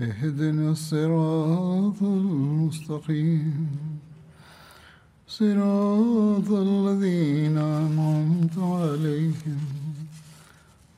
[0.00, 3.68] اهدنا الصراط المستقيم
[5.28, 9.60] صراط الذين أنعمت عليهم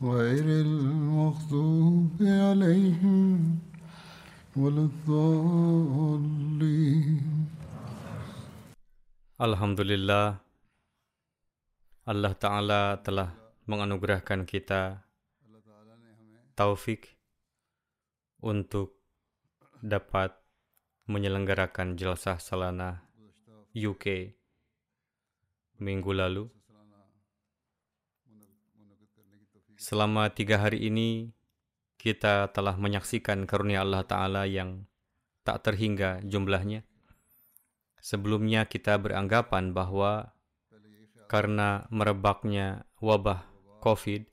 [0.03, 3.59] غير المغضوب عليهم
[4.57, 6.57] ولا الضالين
[9.37, 10.41] Alhamdulillah
[12.09, 13.37] Allah Ta'ala telah
[13.69, 15.05] menganugerahkan kita
[16.57, 17.17] taufik
[18.41, 18.97] untuk
[19.82, 20.38] dapat
[21.10, 23.04] menyelenggarakan jelasah salana
[23.74, 24.38] UK
[25.82, 26.46] minggu lalu.
[29.82, 31.34] Selama tiga hari ini,
[31.98, 34.86] kita telah menyaksikan karunia Allah Ta'ala yang
[35.42, 36.86] tak terhingga jumlahnya.
[37.98, 40.38] Sebelumnya kita beranggapan bahwa
[41.26, 43.42] karena merebaknya wabah
[43.82, 44.30] COVID,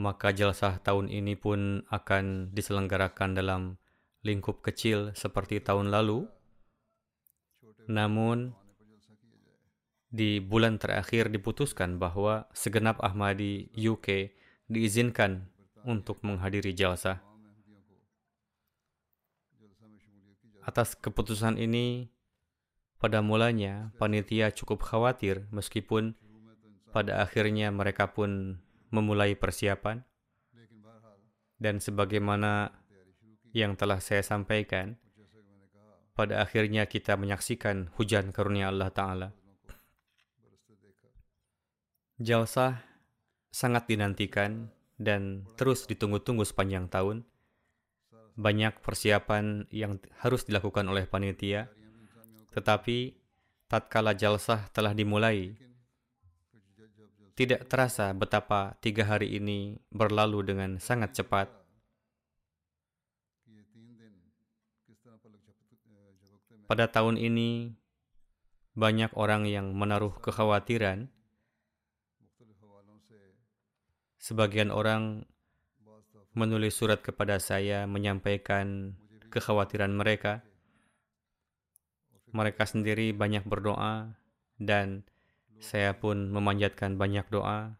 [0.00, 3.62] maka jalsah tahun ini pun akan diselenggarakan dalam
[4.24, 6.24] lingkup kecil seperti tahun lalu.
[7.86, 8.56] Namun,
[10.08, 14.32] di bulan terakhir diputuskan bahwa segenap Ahmadi UK
[14.72, 15.52] diizinkan
[15.84, 17.20] untuk menghadiri jalsah.
[20.64, 22.08] Atas keputusan ini,
[22.96, 26.16] pada mulanya panitia cukup khawatir meskipun
[26.88, 28.56] pada akhirnya mereka pun
[28.88, 30.00] memulai persiapan.
[31.60, 32.72] Dan sebagaimana
[33.54, 34.98] yang telah saya sampaikan,
[36.18, 39.28] pada akhirnya kita menyaksikan hujan karunia Allah Ta'ala.
[42.18, 42.82] Jalsah
[43.50, 47.26] sangat dinantikan dan terus ditunggu-tunggu sepanjang tahun.
[48.34, 51.70] Banyak persiapan yang harus dilakukan oleh panitia,
[52.50, 53.14] tetapi
[53.70, 55.54] tatkala jalsah telah dimulai,
[57.34, 61.63] tidak terasa betapa tiga hari ini berlalu dengan sangat cepat.
[66.74, 67.70] Pada tahun ini,
[68.74, 71.06] banyak orang yang menaruh kekhawatiran.
[74.18, 75.22] Sebagian orang
[76.34, 78.98] menulis surat kepada saya menyampaikan
[79.30, 80.42] kekhawatiran mereka.
[82.34, 84.18] Mereka sendiri banyak berdoa
[84.58, 85.06] dan
[85.62, 87.78] saya pun memanjatkan banyak doa.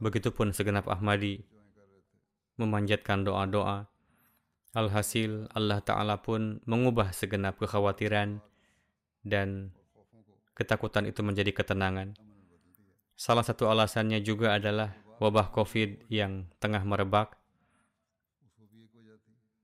[0.00, 1.44] Begitupun segenap Ahmadi
[2.56, 3.92] memanjatkan doa-doa.
[4.76, 8.44] Alhasil Allah Ta'ala pun mengubah segenap kekhawatiran
[9.24, 9.72] dan
[10.52, 12.12] ketakutan itu menjadi ketenangan.
[13.16, 17.40] Salah satu alasannya juga adalah wabah COVID yang tengah merebak.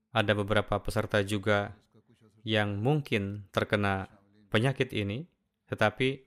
[0.09, 1.77] Ada beberapa peserta juga
[2.41, 4.09] yang mungkin terkena
[4.49, 5.29] penyakit ini,
[5.69, 6.25] tetapi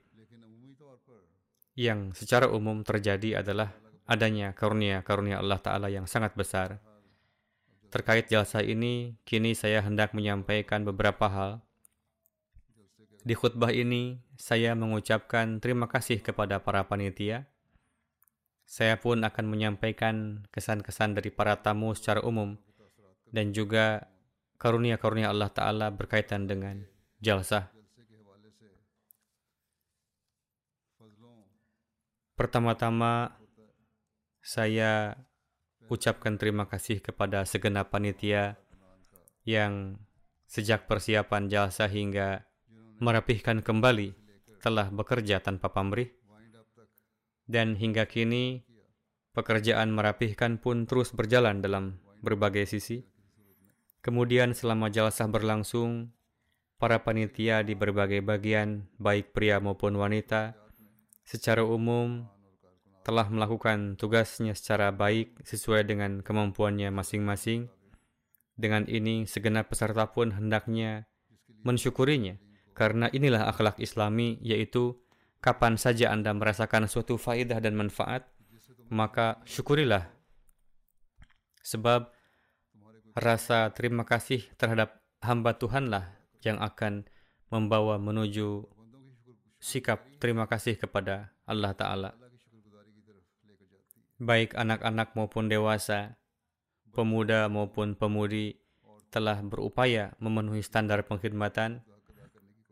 [1.74, 3.74] yang secara umum terjadi adalah
[4.06, 6.78] adanya karunia-karunia Allah Ta'ala yang sangat besar.
[7.90, 11.62] Terkait jalsa ini, kini saya hendak menyampaikan beberapa hal.
[13.26, 17.46] Di khutbah ini, saya mengucapkan terima kasih kepada para panitia.
[18.66, 22.58] Saya pun akan menyampaikan kesan-kesan dari para tamu secara umum
[23.30, 24.10] dan juga
[24.58, 26.82] karunia-karunia Allah Ta'ala berkaitan dengan
[27.22, 27.70] jalsah.
[32.36, 33.32] Pertama-tama,
[34.44, 35.16] saya
[35.86, 38.58] ucapkan terima kasih kepada segenap panitia
[39.46, 40.02] yang
[40.46, 42.46] sejak persiapan jalsa hingga
[42.98, 44.14] merapihkan kembali
[44.62, 46.10] telah bekerja tanpa pamrih
[47.46, 48.66] dan hingga kini
[49.30, 53.06] pekerjaan merapihkan pun terus berjalan dalam berbagai sisi.
[54.02, 56.14] Kemudian selama jalsah berlangsung,
[56.78, 60.54] para panitia di berbagai bagian, baik pria maupun wanita,
[61.26, 62.26] secara umum
[63.06, 67.70] telah melakukan tugasnya secara baik sesuai dengan kemampuannya masing-masing.
[68.58, 71.06] Dengan ini, segenap peserta pun hendaknya
[71.62, 72.34] mensyukurinya,
[72.74, 74.98] karena inilah akhlak Islami, yaitu
[75.38, 78.26] kapan saja Anda merasakan suatu faidah dan manfaat,
[78.90, 80.10] maka syukurilah.
[81.62, 82.10] Sebab
[83.14, 86.10] rasa terima kasih terhadap hamba Tuhanlah
[86.42, 87.06] yang akan
[87.54, 88.66] membawa menuju
[89.62, 92.25] sikap terima kasih kepada Allah Ta'ala.
[94.16, 96.16] Baik anak-anak maupun dewasa,
[96.96, 98.56] pemuda maupun pemudi
[99.12, 101.84] telah berupaya memenuhi standar pengkhidmatan,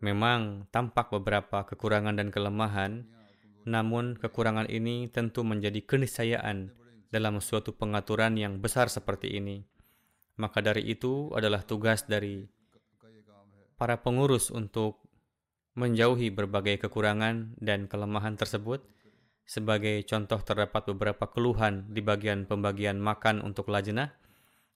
[0.00, 3.04] memang tampak beberapa kekurangan dan kelemahan,
[3.68, 6.72] namun kekurangan ini tentu menjadi keniscayaan
[7.12, 9.68] dalam suatu pengaturan yang besar seperti ini.
[10.40, 12.48] Maka dari itu adalah tugas dari
[13.76, 15.04] para pengurus untuk
[15.76, 18.80] menjauhi berbagai kekurangan dan kelemahan tersebut
[19.44, 24.16] sebagai contoh terdapat beberapa keluhan di bagian pembagian makan untuk lajnah,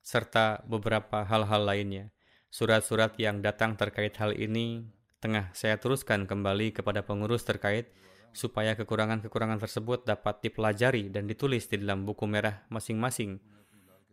[0.05, 2.05] serta beberapa hal-hal lainnya.
[2.49, 4.89] Surat-surat yang datang terkait hal ini
[5.21, 7.93] tengah saya teruskan kembali kepada pengurus terkait
[8.33, 13.41] supaya kekurangan-kekurangan tersebut dapat dipelajari dan ditulis di dalam buku merah masing-masing.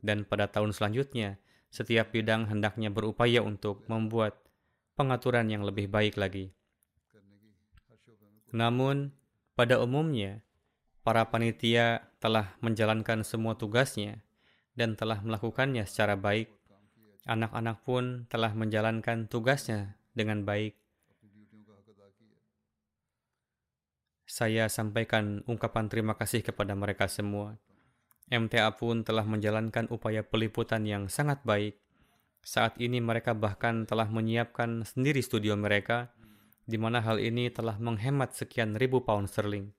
[0.04, 1.40] Dan pada tahun selanjutnya,
[1.72, 4.40] setiap bidang hendaknya berupaya untuk membuat
[4.96, 6.56] pengaturan yang lebih baik lagi.
[8.56, 9.12] Namun,
[9.56, 10.44] pada umumnya,
[11.08, 14.20] para panitia telah menjalankan semua tugasnya
[14.76, 16.52] dan telah melakukannya secara baik.
[17.26, 20.76] Anak-anak pun telah menjalankan tugasnya dengan baik.
[24.28, 27.56] Saya sampaikan ungkapan terima kasih kepada mereka semua.
[28.28, 31.80] MTA pun telah menjalankan upaya peliputan yang sangat baik.
[32.44, 36.12] Saat ini mereka bahkan telah menyiapkan sendiri studio mereka,
[36.66, 39.70] di mana hal ini telah menghemat sekian ribu pound sterling.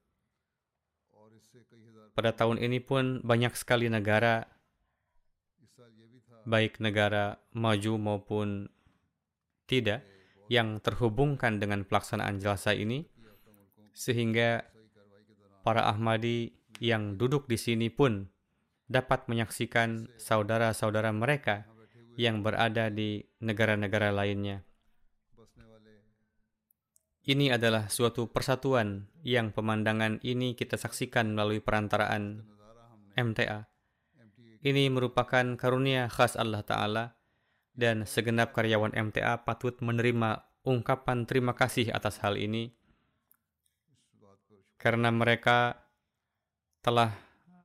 [2.17, 4.47] Pada tahun ini pun banyak sekali negara,
[6.49, 8.71] baik negara maju maupun
[9.69, 10.07] tidak,
[10.47, 13.05] yang terhubungkan dengan pelaksanaan jalsa ini,
[13.93, 14.63] sehingga
[15.67, 18.31] para Ahmadi yang duduk di sini pun
[18.87, 21.67] dapat menyaksikan saudara-saudara mereka
[22.15, 24.66] yang berada di negara-negara lainnya.
[27.27, 32.47] Ini adalah suatu persatuan yang pemandangan ini kita saksikan melalui perantaraan
[33.19, 33.67] MTA.
[34.63, 37.19] Ini merupakan karunia khas Allah Ta'ala
[37.75, 42.75] dan segenap karyawan MTA patut menerima ungkapan terima kasih atas hal ini
[44.81, 45.83] karena mereka
[46.79, 47.11] telah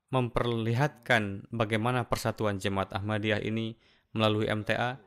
[0.09, 3.77] memperlihatkan bagaimana persatuan jemaat Ahmadiyah ini
[4.11, 4.99] melalui MTA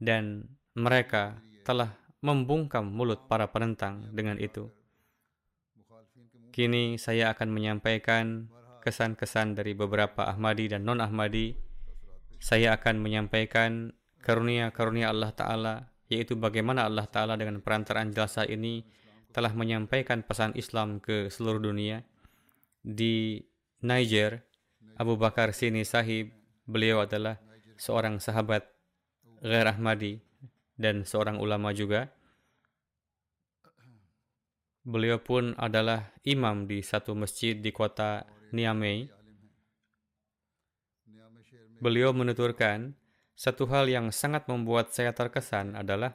[0.00, 0.46] dan
[0.78, 4.66] mereka telah membungkam mulut para penentang dengan itu.
[6.50, 8.50] Kini saya akan menyampaikan
[8.82, 11.54] kesan-kesan dari beberapa Ahmadi dan non-Ahmadi.
[12.42, 13.94] Saya akan menyampaikan
[14.26, 15.74] karunia-karunia Allah Ta'ala,
[16.10, 18.82] yaitu bagaimana Allah Ta'ala dengan perantaraan jalsa ini
[19.30, 22.02] telah menyampaikan pesan Islam ke seluruh dunia.
[22.82, 23.38] Di
[23.84, 24.42] Niger,
[24.96, 26.32] Abu Bakar Sini Sahib,
[26.64, 27.36] beliau adalah
[27.76, 28.64] seorang sahabat
[29.44, 30.24] Ghair Ahmadi
[30.80, 32.15] dan seorang ulama juga.
[34.86, 38.22] Beliau pun adalah imam di satu masjid di kota
[38.54, 39.10] Niamey.
[41.82, 42.94] Beliau menuturkan,
[43.34, 46.14] satu hal yang sangat membuat saya terkesan adalah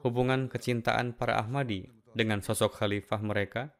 [0.00, 3.76] hubungan kecintaan para Ahmadi dengan sosok khalifah mereka,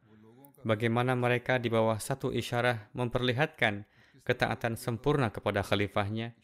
[0.68, 3.88] bagaimana mereka di bawah satu isyarah memperlihatkan
[4.28, 6.36] ketaatan sempurna kepada khalifahnya.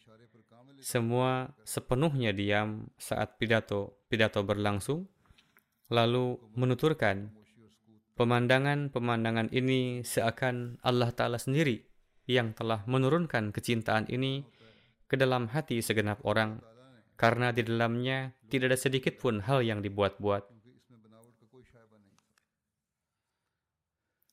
[0.81, 5.05] Semua sepenuhnya diam saat pidato pidato berlangsung,
[5.93, 7.37] lalu menuturkan
[8.17, 11.85] Pemandangan-pemandangan ini seakan Allah Ta'ala sendiri
[12.25, 14.41] yang telah menurunkan kecintaan ini
[15.05, 16.57] ke dalam hati segenap orang,
[17.13, 20.49] karena di dalamnya tidak ada sedikit pun hal yang dibuat-buat.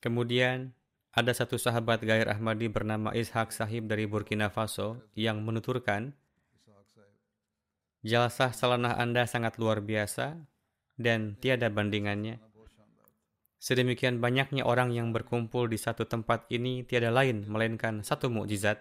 [0.01, 0.73] Kemudian,
[1.13, 6.17] ada satu sahabat Gair Ahmadi bernama Ishak Sahib dari Burkina Faso yang menuturkan,
[8.05, 10.41] Jalsah salanah Anda sangat luar biasa
[10.97, 12.54] dan tiada bandingannya.
[13.65, 18.77] Sedemikian banyaknya orang yang berkumpul di satu tempat ini tiada lain melainkan satu mukjizat.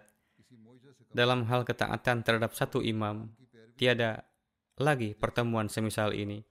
[1.16, 3.32] Dalam hal ketaatan terhadap satu imam,
[3.80, 4.28] tiada
[4.76, 6.44] lagi pertemuan semisal ini.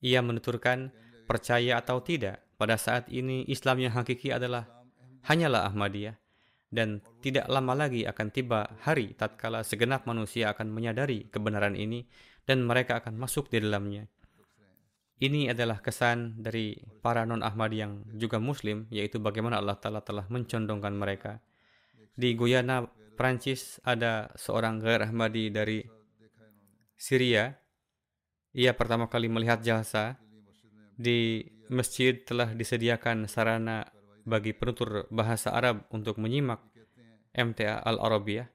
[0.00, 0.88] Ia menuturkan,
[1.28, 4.64] percaya atau tidak, pada saat ini Islam yang hakiki adalah
[5.28, 6.16] hanyalah Ahmadiyah.
[6.72, 12.08] Dan tidak lama lagi akan tiba hari tatkala segenap manusia akan menyadari kebenaran ini
[12.48, 14.08] dan mereka akan masuk di dalamnya.
[15.16, 20.92] Ini adalah kesan dari para non-Ahmadi yang juga Muslim, yaitu bagaimana Allah Ta'ala telah mencondongkan
[20.92, 21.40] mereka.
[22.12, 22.84] Di Guyana,
[23.16, 25.80] Prancis, ada seorang Ghair Ahmadi dari
[26.96, 27.52] Syria,
[28.56, 30.16] ia pertama kali melihat jalsa
[30.96, 33.84] di masjid telah disediakan sarana
[34.24, 36.64] bagi penutur bahasa Arab untuk menyimak
[37.36, 38.48] MTA Al-Arabiyah.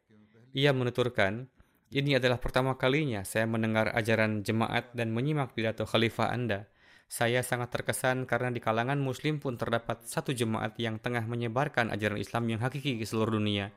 [0.58, 1.51] Ia menuturkan,
[1.92, 6.72] ini adalah pertama kalinya saya mendengar ajaran jemaat dan menyimak pidato khalifah Anda.
[7.12, 12.16] Saya sangat terkesan karena di kalangan muslim pun terdapat satu jemaat yang tengah menyebarkan ajaran
[12.16, 13.76] Islam yang hakiki ke seluruh dunia.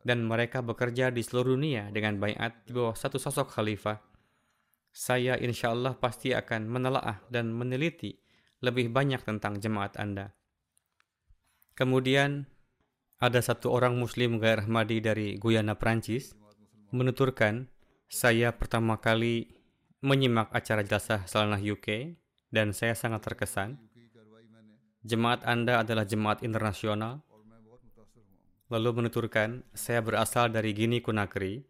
[0.00, 4.00] Dan mereka bekerja di seluruh dunia dengan bayat di bawah satu sosok khalifah.
[4.88, 8.16] Saya insya Allah pasti akan menelaah dan meneliti
[8.64, 10.32] lebih banyak tentang jemaat Anda.
[11.76, 12.48] Kemudian
[13.20, 16.32] ada satu orang Muslim Gair Ahmadi dari Guyana, Prancis,
[16.94, 17.66] menuturkan,
[18.06, 19.50] saya pertama kali
[20.04, 22.14] menyimak acara jasa Salanah UK
[22.54, 23.80] dan saya sangat terkesan.
[25.06, 27.22] Jemaat Anda adalah jemaat internasional.
[28.66, 31.62] Lalu menuturkan, saya berasal dari Gini Conakry.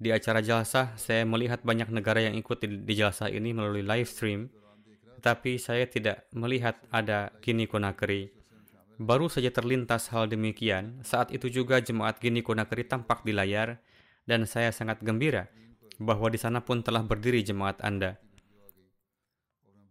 [0.00, 4.08] Di acara jalsah, saya melihat banyak negara yang ikut di, di jalsah ini melalui live
[4.08, 4.48] stream,
[5.20, 8.32] tetapi saya tidak melihat ada Gini Conakry.
[8.96, 13.76] Baru saja terlintas hal demikian, saat itu juga jemaat Gini Conakry tampak di layar,
[14.28, 15.50] dan saya sangat gembira
[15.98, 18.18] bahwa di sana pun telah berdiri jemaat Anda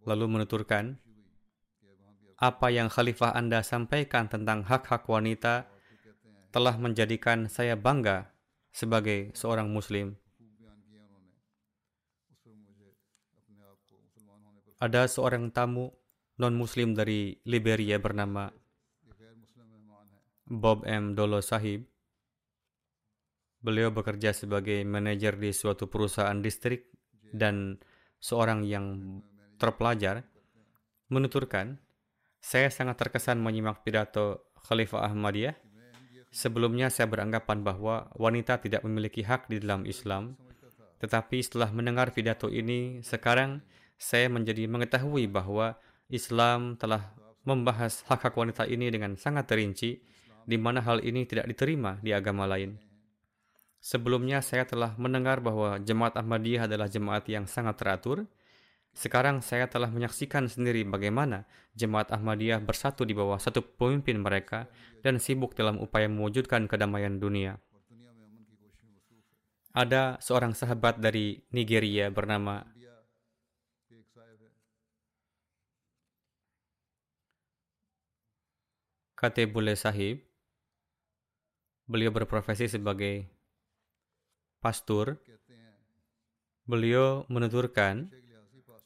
[0.05, 0.97] lalu menuturkan,
[2.41, 5.69] apa yang khalifah Anda sampaikan tentang hak-hak wanita
[6.49, 8.33] telah menjadikan saya bangga
[8.73, 10.17] sebagai seorang muslim.
[14.81, 15.93] Ada seorang tamu
[16.41, 18.49] non-muslim dari Liberia bernama
[20.49, 21.13] Bob M.
[21.13, 21.85] Dolo Sahib.
[23.61, 26.89] Beliau bekerja sebagai manajer di suatu perusahaan distrik
[27.29, 27.77] dan
[28.17, 29.21] seorang yang
[29.61, 30.25] terpelajar,
[31.13, 31.77] menuturkan,
[32.41, 35.53] saya sangat terkesan menyimak pidato Khalifah Ahmadiyah.
[36.33, 40.41] Sebelumnya saya beranggapan bahwa wanita tidak memiliki hak di dalam Islam,
[40.97, 43.61] tetapi setelah mendengar pidato ini, sekarang
[44.01, 45.77] saya menjadi mengetahui bahwa
[46.09, 47.13] Islam telah
[47.45, 50.01] membahas hak-hak wanita ini dengan sangat terinci,
[50.41, 52.90] di mana hal ini tidak diterima di agama lain.
[53.81, 58.29] Sebelumnya saya telah mendengar bahwa jemaat Ahmadiyah adalah jemaat yang sangat teratur,
[58.93, 64.69] sekarang saya telah menyaksikan sendiri bagaimana jemaat Ahmadiyah bersatu di bawah satu pemimpin mereka
[65.01, 67.57] dan sibuk dalam upaya mewujudkan kedamaian dunia.
[69.73, 72.61] Ada seorang sahabat dari Nigeria bernama
[79.17, 80.21] Katebule Sahib.
[81.89, 83.40] Beliau berprofesi sebagai
[84.61, 85.17] pastor.
[86.69, 88.13] Beliau menuturkan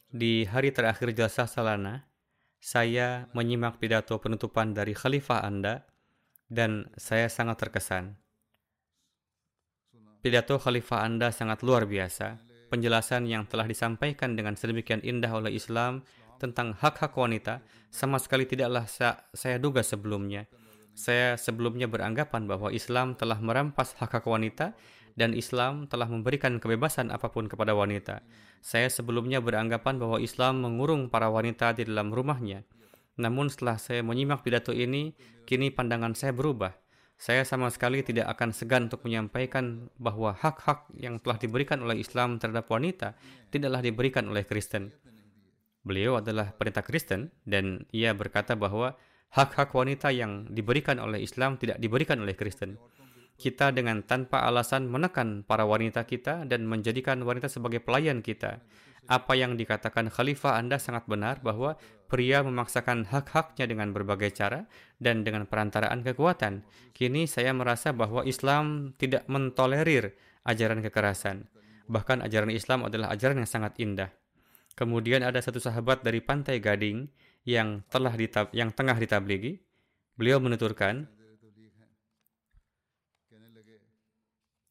[0.08, 2.08] di hari terakhir jasa salana,
[2.56, 5.84] saya menyimak pidato penutupan dari khalifah Anda
[6.48, 8.16] dan saya sangat terkesan.
[10.24, 12.40] Pidato khalifah Anda sangat luar biasa.
[12.66, 16.02] Penjelasan yang telah disampaikan dengan sedemikian indah oleh Islam
[16.42, 18.88] tentang hak-hak wanita sama sekali tidaklah
[19.30, 20.50] saya duga sebelumnya.
[20.96, 24.72] Saya sebelumnya beranggapan bahwa Islam telah merampas hak-hak wanita
[25.16, 28.20] dan Islam telah memberikan kebebasan apa pun kepada wanita.
[28.60, 32.68] Saya sebelumnya beranggapan bahwa Islam mengurung para wanita di dalam rumahnya.
[33.16, 35.16] Namun setelah saya menyimak pidato ini,
[35.48, 36.76] kini pandangan saya berubah.
[37.16, 42.36] Saya sama sekali tidak akan segan untuk menyampaikan bahwa hak-hak yang telah diberikan oleh Islam
[42.36, 43.16] terhadap wanita
[43.48, 44.92] tidaklah diberikan oleh Kristen.
[45.80, 49.00] Beliau adalah pendeta Kristen dan ia berkata bahwa
[49.32, 52.76] hak-hak wanita yang diberikan oleh Islam tidak diberikan oleh Kristen
[53.36, 58.64] kita dengan tanpa alasan menekan para wanita kita dan menjadikan wanita sebagai pelayan kita.
[59.06, 61.78] Apa yang dikatakan khalifah Anda sangat benar bahwa
[62.10, 64.66] pria memaksakan hak-haknya dengan berbagai cara
[64.98, 66.66] dan dengan perantaraan kekuatan.
[66.90, 71.46] Kini saya merasa bahwa Islam tidak mentolerir ajaran kekerasan.
[71.86, 74.10] Bahkan ajaran Islam adalah ajaran yang sangat indah.
[74.74, 77.06] Kemudian ada satu sahabat dari Pantai Gading
[77.46, 79.62] yang telah ditab yang tengah ditabligi.
[80.18, 81.06] Beliau menuturkan,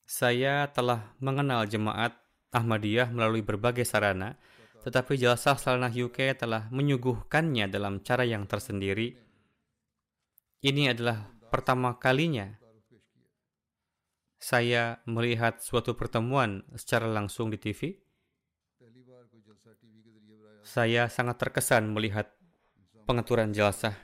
[0.06, 2.14] Saya telah mengenal jemaat
[2.54, 4.38] Ahmadiyah melalui berbagai sarana,
[4.86, 9.18] tetapi jasa Salanah UK telah menyuguhkannya dalam cara yang tersendiri.
[10.62, 12.54] Ini adalah pertama kalinya
[14.46, 17.98] saya melihat suatu pertemuan secara langsung di TV.
[20.62, 22.30] Saya sangat terkesan melihat
[23.10, 23.98] pengaturan jelasah.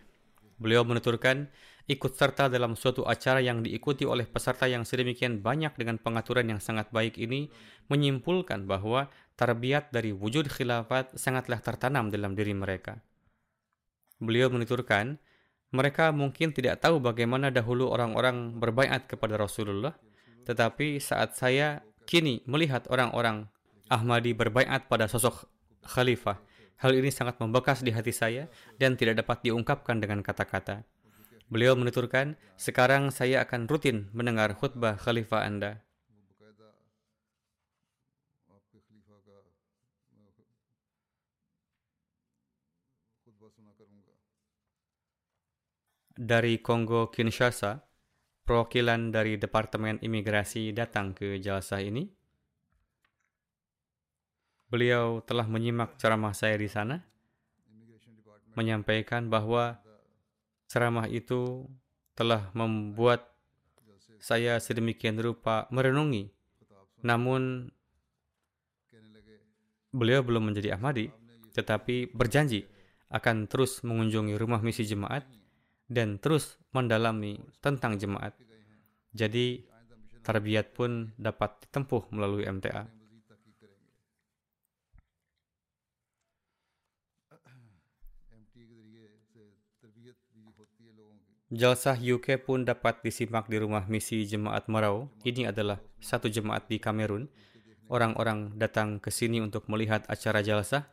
[0.57, 1.49] Beliau menuturkan,
[1.91, 6.63] ikut serta dalam suatu acara yang diikuti oleh peserta yang sedemikian banyak dengan pengaturan yang
[6.63, 7.51] sangat baik ini
[7.91, 13.03] menyimpulkan bahwa terbiat dari wujud khilafat sangatlah tertanam dalam diri mereka.
[14.23, 15.19] Beliau menuturkan,
[15.75, 19.91] mereka mungkin tidak tahu bagaimana dahulu orang-orang berbaiat kepada Rasulullah,
[20.47, 23.51] tetapi saat saya kini melihat orang-orang
[23.91, 25.51] Ahmadi berbaiat pada sosok
[25.83, 26.39] khalifah.
[26.79, 28.47] Hal ini sangat membekas di hati saya
[28.79, 30.81] dan tidak dapat diungkapkan dengan kata-kata.
[31.51, 35.83] Beliau menuturkan, sekarang saya akan rutin mendengar khutbah khalifah Anda.
[46.15, 47.83] Dari Kongo Kinshasa,
[48.47, 52.07] perwakilan dari Departemen Imigrasi datang ke jalsah ini.
[54.71, 57.03] Beliau telah menyimak ceramah saya di sana,
[58.55, 59.83] menyampaikan bahwa
[60.71, 61.67] ceramah itu
[62.15, 63.27] telah membuat
[64.23, 66.31] saya sedemikian rupa merenungi.
[67.03, 67.67] Namun,
[69.91, 71.11] beliau belum menjadi Ahmadi,
[71.51, 72.63] tetapi berjanji
[73.11, 75.27] akan terus mengunjungi rumah misi jemaat
[75.91, 78.31] dan terus mendalami tentang jemaat.
[79.11, 79.67] Jadi,
[80.23, 83.00] tarbiyat pun dapat ditempuh melalui MTA.
[91.51, 95.11] Jalsah UK pun dapat disimak di rumah misi jemaat Merau.
[95.27, 97.27] Ini adalah satu jemaat di Kamerun.
[97.91, 100.87] Orang-orang datang ke sini untuk melihat acara jalsah.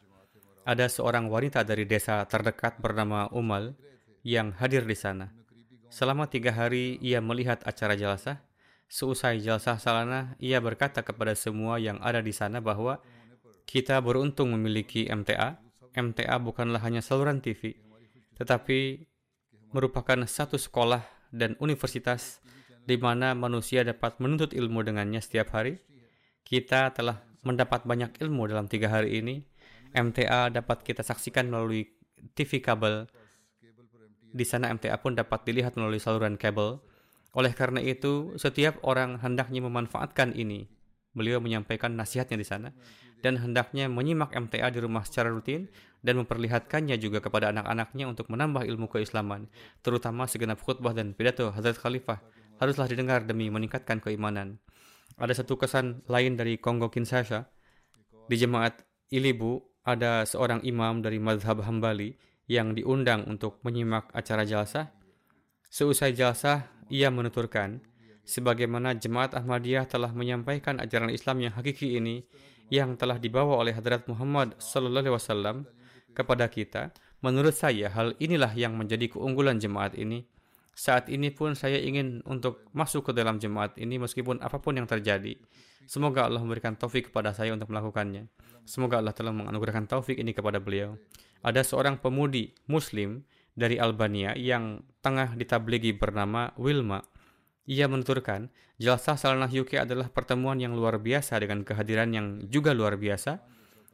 [0.67, 3.79] Ada seorang wanita dari desa terdekat bernama Umal
[4.27, 5.31] yang hadir di sana.
[5.95, 8.43] Selama tiga hari ia melihat acara jalsah.
[8.91, 12.99] Seusai jalsah salana, ia berkata kepada semua yang ada di sana bahwa
[13.63, 15.55] kita beruntung memiliki MTA.
[15.95, 17.79] MTA bukanlah hanya saluran TV,
[18.35, 19.07] tetapi
[19.73, 22.41] merupakan satu sekolah dan universitas
[22.89, 25.77] di mana manusia dapat menuntut ilmu dengannya setiap hari.
[26.45, 29.45] Kita telah mendapat banyak ilmu dalam tiga hari ini.
[29.93, 31.89] MTA dapat kita saksikan melalui
[32.37, 33.09] TV kabel
[34.29, 36.81] di sana MTA pun dapat dilihat melalui saluran kabel.
[37.37, 40.69] Oleh karena itu, setiap orang hendaknya memanfaatkan ini.
[41.13, 42.69] Beliau menyampaikan nasihatnya di sana
[43.25, 45.67] dan hendaknya menyimak MTA di rumah secara rutin
[46.03, 49.51] dan memperlihatkannya juga kepada anak-anaknya untuk menambah ilmu keislaman,
[49.83, 52.23] terutama segenap khutbah dan pidato Hazrat Khalifah
[52.63, 54.63] haruslah didengar demi meningkatkan keimanan.
[55.19, 57.51] Ada satu kesan lain dari Kongo Kinshasa.
[58.29, 64.93] Di jemaat Ilibu ada seorang imam dari mazhab Hambali yang diundang untuk menyimak acara jalsah.
[65.69, 67.81] Seusai jalsah, ia menuturkan,
[68.29, 72.25] sebagaimana jemaat Ahmadiyah telah menyampaikan ajaran Islam yang hakiki ini,
[72.69, 75.57] yang telah dibawa oleh Hadrat Muhammad Sallallahu Alaihi Wasallam
[76.19, 76.91] kepada kita,
[77.23, 80.27] menurut saya hal inilah yang menjadi keunggulan jemaat ini.
[80.75, 84.87] Saat ini pun saya ingin untuk masuk ke dalam jemaat ini meskipun apa pun yang
[84.87, 85.39] terjadi.
[85.87, 88.31] Semoga Allah memberikan taufik kepada saya untuk melakukannya.
[88.67, 90.99] Semoga Allah telah menganugerahkan taufik ini kepada beliau
[91.43, 93.23] ada seorang pemudi Muslim
[93.55, 97.03] dari Albania yang tengah ditabligi bernama Wilma.
[97.69, 98.49] Ia menuturkan,
[98.81, 103.43] Jalsah Salanah UK adalah pertemuan yang luar biasa dengan kehadiran yang juga luar biasa.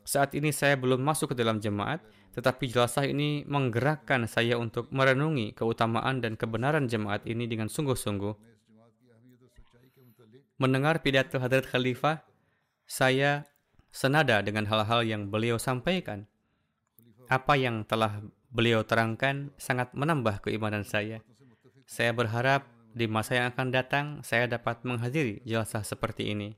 [0.04, 2.04] Saat ini saya belum masuk ke dalam jemaat,
[2.36, 8.36] tetapi Jalsah ini menggerakkan saya untuk merenungi keutamaan dan kebenaran jemaat ini dengan sungguh-sungguh.
[10.60, 12.20] Mendengar pidato Hadrat Khalifah,
[12.84, 13.48] saya
[13.88, 16.28] senada dengan hal-hal yang beliau sampaikan
[17.32, 18.20] apa yang telah
[18.52, 21.24] beliau terangkan sangat menambah keimanan saya.
[21.88, 26.54] Saya berharap di masa yang akan datang saya dapat menghadiri jalsah seperti ini.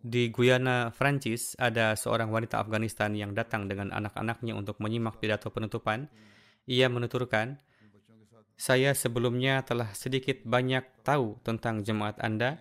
[0.00, 6.08] Di Guyana, Prancis, ada seorang wanita Afghanistan yang datang dengan anak-anaknya untuk menyimak pidato penutupan.
[6.64, 7.60] Ia menuturkan,
[8.56, 12.60] saya sebelumnya telah sedikit banyak tahu tentang jemaat Anda,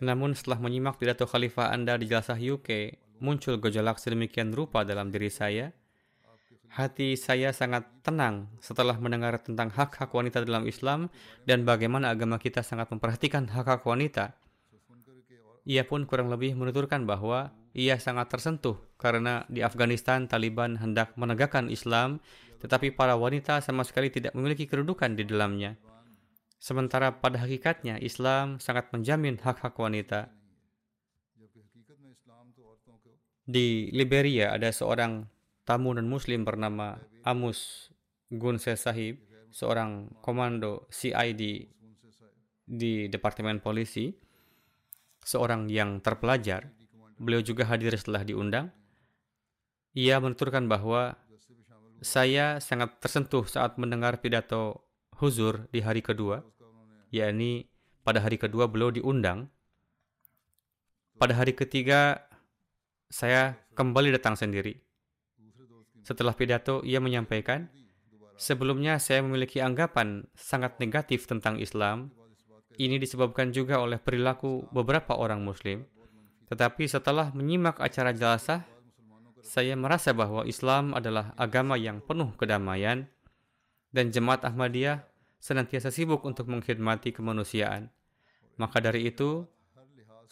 [0.00, 5.28] namun setelah menyimak pidato khalifah Anda di Jalsah UK, muncul gejolak sedemikian rupa dalam diri
[5.28, 5.76] saya.
[6.70, 11.10] Hati saya sangat tenang setelah mendengar tentang hak-hak wanita dalam Islam
[11.42, 14.38] dan bagaimana agama kita sangat memperhatikan hak-hak wanita.
[15.66, 21.66] Ia pun kurang lebih menuturkan bahwa ia sangat tersentuh karena di Afghanistan Taliban hendak menegakkan
[21.66, 22.22] Islam,
[22.62, 25.74] tetapi para wanita sama sekali tidak memiliki kedudukan di dalamnya.
[26.62, 30.30] Sementara pada hakikatnya Islam sangat menjamin hak-hak wanita.
[33.42, 35.26] Di Liberia ada seorang
[35.70, 37.94] tamu non muslim bernama Amus
[38.26, 39.22] Gunse Sahib,
[39.54, 41.70] seorang komando CID
[42.66, 44.10] di Departemen Polisi,
[45.22, 46.66] seorang yang terpelajar.
[47.22, 48.74] Beliau juga hadir setelah diundang.
[49.94, 51.14] Ia menuturkan bahwa
[52.02, 54.82] saya sangat tersentuh saat mendengar pidato
[55.22, 56.42] huzur di hari kedua,
[57.14, 57.70] yakni
[58.02, 59.46] pada hari kedua beliau diundang.
[61.14, 62.26] Pada hari ketiga
[63.06, 64.89] saya kembali datang sendiri.
[66.02, 67.68] Setelah pidato, ia menyampaikan,
[68.40, 72.08] Sebelumnya saya memiliki anggapan sangat negatif tentang Islam.
[72.80, 75.84] Ini disebabkan juga oleh perilaku beberapa orang Muslim.
[76.48, 78.64] Tetapi setelah menyimak acara jelasah,
[79.44, 83.04] saya merasa bahwa Islam adalah agama yang penuh kedamaian
[83.92, 85.04] dan jemaat Ahmadiyah
[85.36, 87.92] senantiasa sibuk untuk mengkhidmati kemanusiaan.
[88.56, 89.44] Maka dari itu,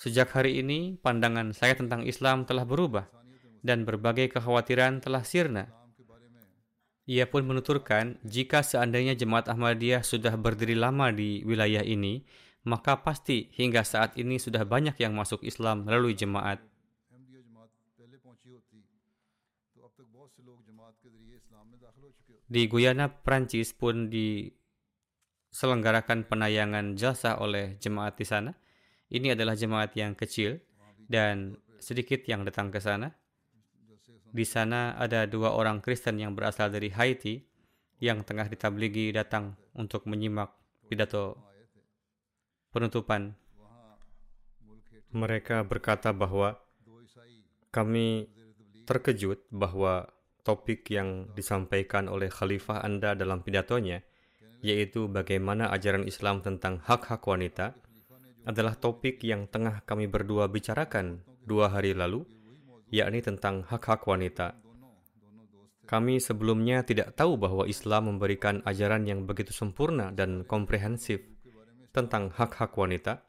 [0.00, 3.17] sejak hari ini pandangan saya tentang Islam telah berubah
[3.62, 5.66] dan berbagai kekhawatiran telah sirna.
[7.08, 12.20] Ia pun menuturkan, jika seandainya jemaat Ahmadiyah sudah berdiri lama di wilayah ini,
[12.68, 16.60] maka pasti hingga saat ini sudah banyak yang masuk Islam melalui jemaat.
[22.48, 28.52] Di Guyana, Prancis pun diselenggarakan penayangan jasa oleh jemaat di sana.
[29.08, 30.60] Ini adalah jemaat yang kecil
[31.08, 33.16] dan sedikit yang datang ke sana.
[34.28, 37.40] Di sana ada dua orang Kristen yang berasal dari Haiti
[37.98, 40.52] yang tengah ditabligi datang untuk menyimak
[40.86, 41.40] pidato
[42.70, 43.34] penutupan.
[45.08, 46.60] Mereka berkata bahwa
[47.72, 48.28] kami
[48.84, 50.08] terkejut bahwa
[50.44, 54.04] topik yang disampaikan oleh khalifah Anda dalam pidatonya,
[54.60, 57.76] yaitu bagaimana ajaran Islam tentang hak-hak wanita,
[58.48, 62.24] adalah topik yang tengah kami berdua bicarakan dua hari lalu
[62.88, 64.56] yakni tentang hak-hak wanita.
[65.88, 71.24] Kami sebelumnya tidak tahu bahwa Islam memberikan ajaran yang begitu sempurna dan komprehensif
[71.96, 73.24] tentang hak-hak wanita.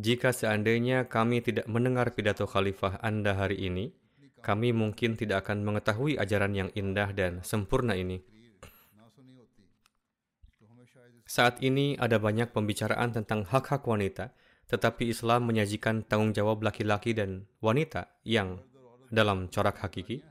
[0.00, 3.92] Jika seandainya kami tidak mendengar pidato khalifah Anda hari ini,
[4.40, 8.24] kami mungkin tidak akan mengetahui ajaran yang indah dan sempurna ini.
[11.28, 14.32] Saat ini ada banyak pembicaraan tentang hak-hak wanita,
[14.70, 18.62] tetapi Islam menyajikan tanggung jawab laki-laki dan wanita yang
[19.10, 20.22] dalam corak hakiki.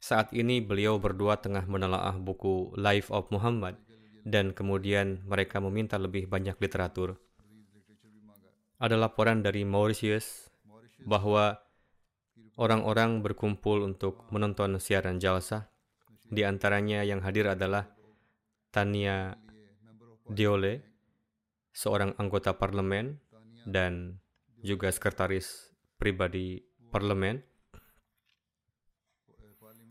[0.00, 3.76] Saat ini beliau berdua tengah menelaah buku Life of Muhammad
[4.24, 7.20] dan kemudian mereka meminta lebih banyak literatur.
[8.80, 10.48] Ada laporan dari Mauritius
[11.04, 11.60] bahwa
[12.56, 15.68] orang-orang berkumpul untuk menonton siaran jalsa.
[16.24, 17.90] Di antaranya yang hadir adalah
[18.70, 19.34] Tania
[20.28, 20.84] Diole,
[21.72, 23.27] seorang anggota parlemen
[23.68, 24.16] dan
[24.64, 27.44] juga sekretaris pribadi parlemen.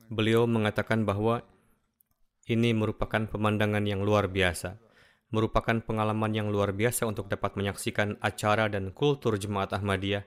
[0.07, 1.43] Beliau mengatakan bahwa
[2.47, 4.79] ini merupakan pemandangan yang luar biasa,
[5.35, 10.23] merupakan pengalaman yang luar biasa untuk dapat menyaksikan acara dan kultur jemaat Ahmadiyah.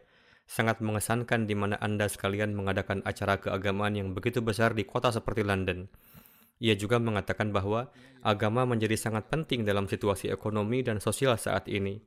[0.51, 5.47] Sangat mengesankan di mana Anda sekalian mengadakan acara keagamaan yang begitu besar di kota seperti
[5.47, 5.87] London.
[6.61, 7.89] Ia juga mengatakan bahwa
[8.21, 12.03] agama menjadi sangat penting dalam situasi ekonomi dan sosial saat ini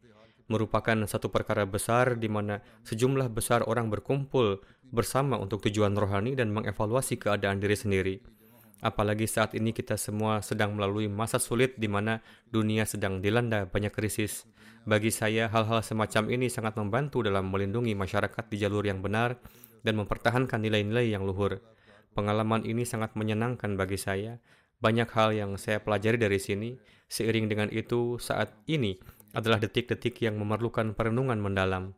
[0.51, 4.59] merupakan satu perkara besar di mana sejumlah besar orang berkumpul
[4.93, 8.15] bersama untuk tujuan rohani dan mengevaluasi keadaan diri sendiri.
[8.83, 12.19] Apalagi saat ini kita semua sedang melalui masa sulit di mana
[12.51, 14.43] dunia sedang dilanda banyak krisis.
[14.83, 19.39] Bagi saya, hal-hal semacam ini sangat membantu dalam melindungi masyarakat di jalur yang benar
[19.87, 21.63] dan mempertahankan nilai-nilai yang luhur.
[22.11, 24.43] Pengalaman ini sangat menyenangkan bagi saya.
[24.83, 26.75] Banyak hal yang saya pelajari dari sini.
[27.07, 28.99] Seiring dengan itu, saat ini
[29.33, 31.97] adalah detik-detik yang memerlukan perenungan mendalam.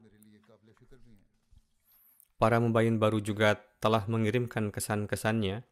[2.40, 5.64] Para mubayin baru juga telah mengirimkan kesan-kesannya.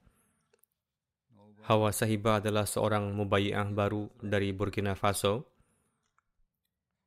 [1.63, 5.47] Hawa Sahiba adalah seorang mubayyah baru dari Burkina Faso.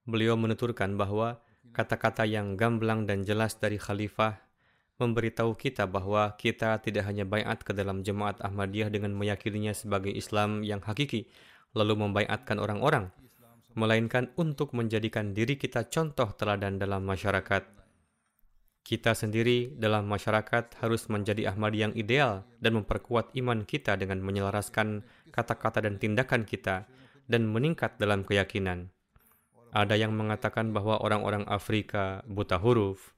[0.09, 1.41] Beliau menuturkan bahwa
[1.77, 4.47] kata-kata yang gamblang dan jelas dari khalifah
[4.97, 10.65] memberitahu kita bahwa kita tidak hanya bayat ke dalam jemaat Ahmadiyah dengan meyakininya sebagai Islam
[10.65, 11.29] yang hakiki,
[11.77, 13.13] lalu membayatkan orang-orang,
[13.77, 17.63] melainkan untuk menjadikan diri kita contoh teladan dalam masyarakat.
[18.87, 25.05] Kita sendiri dalam masyarakat harus menjadi Ahmadi yang ideal dan memperkuat iman kita dengan menyelaraskan
[25.29, 26.89] kata-kata dan tindakan kita
[27.29, 28.89] dan meningkat dalam keyakinan.
[29.77, 33.13] Ada yang mengatakan bahwa orang-orang Afrika buta huruf.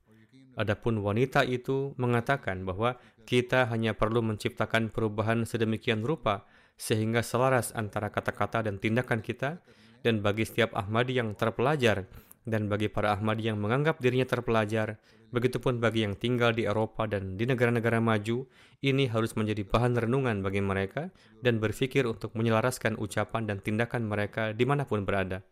[0.58, 8.10] Adapun wanita itu mengatakan bahwa kita hanya perlu menciptakan perubahan sedemikian rupa sehingga selaras antara
[8.10, 9.62] kata-kata dan tindakan kita
[10.02, 12.06] dan bagi setiap Ahmadi yang terpelajar
[12.48, 14.96] dan bagi para Ahmadi yang menganggap dirinya terpelajar,
[15.28, 18.48] begitupun bagi yang tinggal di Eropa dan di negara-negara maju,
[18.80, 21.12] ini harus menjadi bahan renungan bagi mereka
[21.44, 25.44] dan berpikir untuk menyelaraskan ucapan dan tindakan mereka di mana pun berada.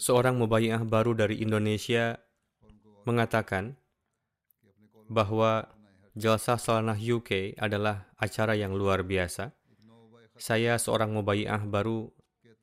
[0.00, 2.16] Seorang mubayyah baru dari Indonesia
[3.04, 3.76] mengatakan
[5.08, 5.68] bahwa
[6.16, 9.52] Jalsah Salanah UK adalah acara yang luar biasa
[10.40, 12.08] saya seorang mubayyah baru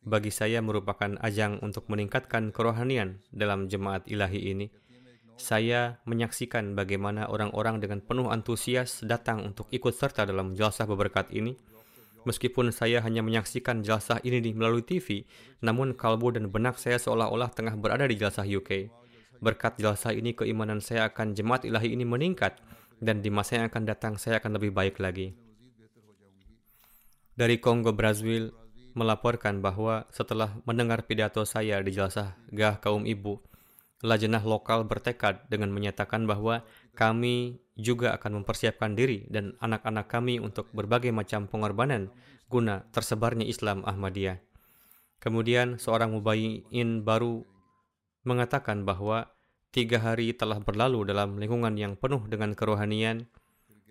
[0.01, 4.67] bagi saya merupakan ajang untuk meningkatkan kerohanian dalam jemaat ilahi ini.
[5.37, 11.53] saya menyaksikan bagaimana orang-orang dengan penuh antusias datang untuk ikut serta dalam jelasah berkat ini.
[12.25, 15.29] Meskipun saya hanya menyaksikan jelasah ini di melalui TV,
[15.61, 18.89] namun kalbu dan benak saya seolah-olah tengah berada di jelasah UK.
[19.37, 22.57] Berkat jelasah ini, keimanan saya akan jemaat ilahi ini meningkat,
[22.97, 25.37] dan di masa yang akan datang saya akan lebih baik lagi.
[27.37, 28.49] Dari Kongo Brazil
[28.97, 33.37] melaporkan bahwa setelah mendengar pidato saya di jelasah gah kaum ibu,
[34.05, 36.61] Lajenah lokal bertekad dengan menyatakan bahwa
[36.93, 42.13] kami juga akan mempersiapkan diri dan anak-anak kami untuk berbagai macam pengorbanan
[42.45, 44.37] guna tersebarnya Islam Ahmadiyah.
[45.17, 47.41] Kemudian seorang mubayyin baru
[48.21, 49.33] mengatakan bahwa
[49.73, 53.25] tiga hari telah berlalu dalam lingkungan yang penuh dengan kerohanian.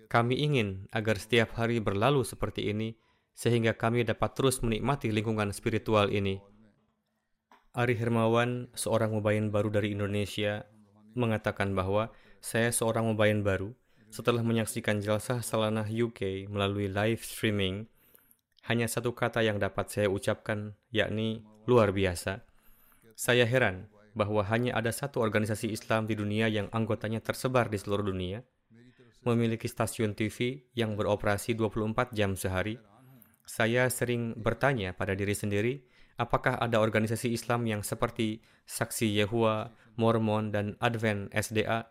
[0.07, 2.95] Kami ingin agar setiap hari berlalu seperti ini
[3.37, 6.41] sehingga kami dapat terus menikmati lingkungan spiritual ini.
[7.77, 10.65] Ari Hermawan, seorang mubayin baru dari Indonesia,
[11.13, 12.09] mengatakan bahwa
[12.41, 13.77] saya seorang mubayin baru.
[14.09, 17.85] Setelah menyaksikan jelasah Salanah UK melalui live streaming,
[18.65, 22.41] hanya satu kata yang dapat saya ucapkan, yakni luar biasa.
[23.13, 28.09] Saya heran bahwa hanya ada satu organisasi Islam di dunia yang anggotanya tersebar di seluruh
[28.09, 28.41] dunia,
[29.21, 32.81] memiliki stasiun TV yang beroperasi 24 jam sehari.
[33.47, 35.79] Saya sering bertanya pada diri sendiri,
[36.19, 41.87] apakah ada organisasi Islam yang seperti Saksi Yehua, Mormon, dan Advent SDA?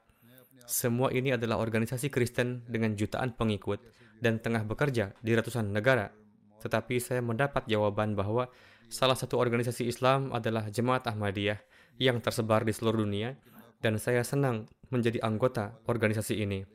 [0.69, 3.81] Semua ini adalah organisasi Kristen dengan jutaan pengikut
[4.21, 6.13] dan tengah bekerja di ratusan negara.
[6.61, 8.53] Tetapi saya mendapat jawaban bahwa
[8.93, 11.57] salah satu organisasi Islam adalah Jemaat Ahmadiyah
[11.97, 13.33] yang tersebar di seluruh dunia
[13.81, 16.69] dan saya senang menjadi anggota organisasi ini.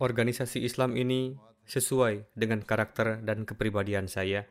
[0.00, 4.44] Organisasi Islam ini sesuai dengan karakter dan kepribadian saya.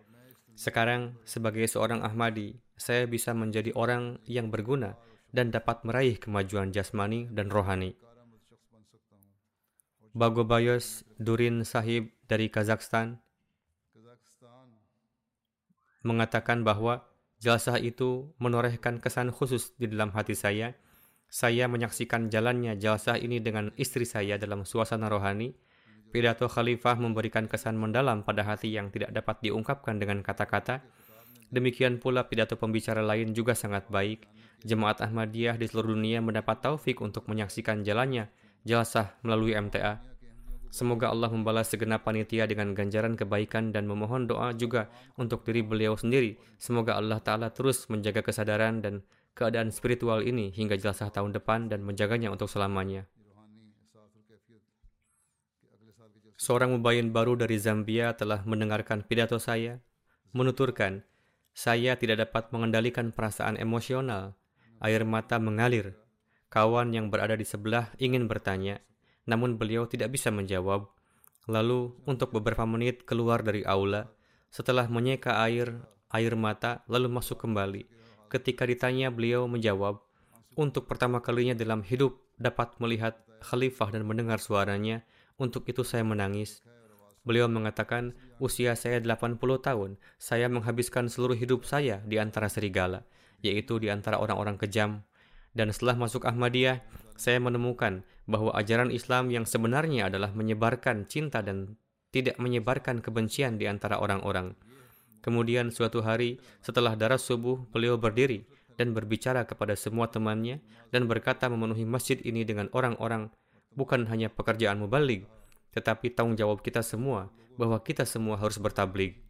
[0.53, 4.97] Sekarang, sebagai seorang Ahmadi, saya bisa menjadi orang yang berguna
[5.33, 7.97] dan dapat meraih kemajuan jasmani dan rohani.
[10.13, 13.17] Bagobayos Durin Sahib dari Kazakhstan
[16.05, 17.01] mengatakan bahwa
[17.41, 20.77] jelasah itu menorehkan kesan khusus di dalam hati saya.
[21.33, 25.57] Saya menyaksikan jalannya jelasah ini dengan istri saya dalam suasana rohani,
[26.13, 30.85] Pidato khalifah memberikan kesan mendalam pada hati yang tidak dapat diungkapkan dengan kata-kata.
[31.49, 34.29] Demikian pula pidato pembicara lain juga sangat baik.
[34.61, 38.29] Jemaat Ahmadiyah di seluruh dunia mendapat taufik untuk menyaksikan jalannya
[38.61, 40.05] jelasah melalui MTA.
[40.69, 45.97] Semoga Allah membalas segenap panitia dengan ganjaran kebaikan dan memohon doa juga untuk diri beliau
[45.97, 46.37] sendiri.
[46.61, 49.01] Semoga Allah Ta'ala terus menjaga kesadaran dan
[49.33, 53.09] keadaan spiritual ini hingga jelasah tahun depan dan menjaganya untuk selamanya.
[56.35, 59.79] Seorang mubayin baru dari Zambia telah mendengarkan pidato saya,
[60.33, 61.05] menuturkan,
[61.53, 64.33] saya tidak dapat mengendalikan perasaan emosional.
[64.81, 65.95] Air mata mengalir.
[66.49, 68.81] Kawan yang berada di sebelah ingin bertanya,
[69.29, 70.89] namun beliau tidak bisa menjawab.
[71.45, 74.09] Lalu, untuk beberapa menit keluar dari aula,
[74.49, 77.87] setelah menyeka air, air mata, lalu masuk kembali.
[78.29, 80.01] Ketika ditanya, beliau menjawab,
[80.53, 85.01] untuk pertama kalinya dalam hidup dapat melihat khalifah dan mendengar suaranya,
[85.43, 86.63] untuk itu saya menangis.
[87.27, 93.03] Beliau mengatakan, usia saya 80 tahun, saya menghabiskan seluruh hidup saya di antara serigala,
[93.43, 95.03] yaitu di antara orang-orang kejam.
[95.51, 96.83] Dan setelah masuk Ahmadiyah,
[97.19, 101.75] saya menemukan bahwa ajaran Islam yang sebenarnya adalah menyebarkan cinta dan
[102.11, 104.55] tidak menyebarkan kebencian di antara orang-orang.
[105.23, 108.43] Kemudian suatu hari, setelah darah subuh, beliau berdiri
[108.75, 110.59] dan berbicara kepada semua temannya
[110.91, 113.31] dan berkata memenuhi masjid ini dengan orang-orang
[113.73, 115.25] bukan hanya pekerjaan mubalik,
[115.73, 119.21] tetapi tanggung jawab kita semua bahwa kita semua harus bertablik.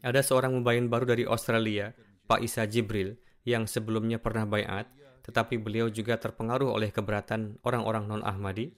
[0.00, 1.92] Ada seorang mubayin baru dari Australia,
[2.24, 4.88] Pak Isa Jibril, yang sebelumnya pernah bayat,
[5.24, 8.72] tetapi beliau juga terpengaruh oleh keberatan orang-orang non-Ahmadi,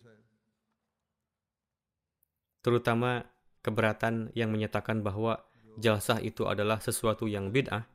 [2.62, 3.26] terutama
[3.62, 5.46] keberatan yang menyatakan bahwa
[5.78, 7.86] jalsah itu adalah sesuatu yang bid'ah,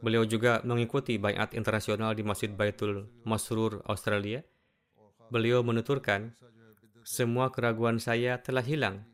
[0.00, 4.40] Beliau juga mengikuti bayat internasional di Masjid Baitul Masrur, Australia.
[5.28, 6.32] Beliau menuturkan,
[7.04, 9.04] semua keraguan saya telah hilang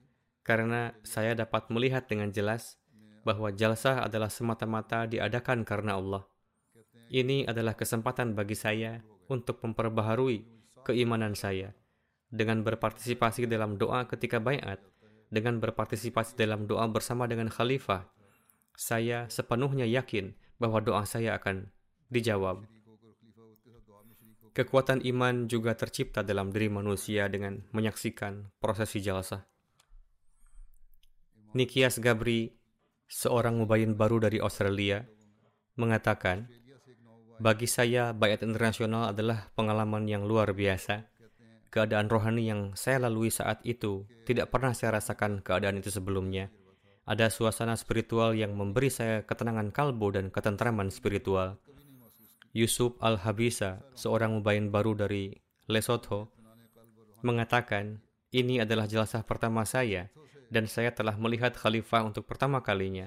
[0.47, 2.79] karena saya dapat melihat dengan jelas
[3.27, 6.23] bahwa jalsah adalah semata-mata diadakan karena Allah.
[7.11, 10.47] Ini adalah kesempatan bagi saya untuk memperbaharui
[10.87, 11.75] keimanan saya
[12.31, 14.79] dengan berpartisipasi dalam doa ketika bayat,
[15.35, 18.07] dengan berpartisipasi dalam doa bersama dengan khalifah.
[18.79, 21.69] Saya sepenuhnya yakin bahwa doa saya akan
[22.09, 22.65] dijawab.
[24.57, 29.45] Kekuatan iman juga tercipta dalam diri manusia dengan menyaksikan prosesi jalsah.
[31.53, 32.57] Nikias Gabri,
[33.05, 35.05] seorang mubayin baru dari Australia,
[35.77, 36.49] mengatakan,
[37.37, 41.05] Bagi saya, bayat internasional adalah pengalaman yang luar biasa.
[41.69, 46.49] Keadaan rohani yang saya lalui saat itu tidak pernah saya rasakan keadaan itu sebelumnya.
[47.07, 51.55] Ada suasana spiritual yang memberi saya ketenangan kalbu dan ketentraman spiritual.
[52.51, 55.31] Yusuf Al-Habisa, seorang mubayin baru dari
[55.71, 56.35] Lesotho,
[57.23, 58.03] mengatakan,
[58.35, 60.11] ini adalah jelasah pertama saya
[60.51, 63.07] dan saya telah melihat khalifah untuk pertama kalinya.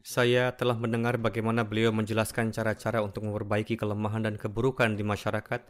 [0.00, 5.60] Saya telah mendengar bagaimana beliau menjelaskan cara-cara untuk memperbaiki kelemahan dan keburukan di masyarakat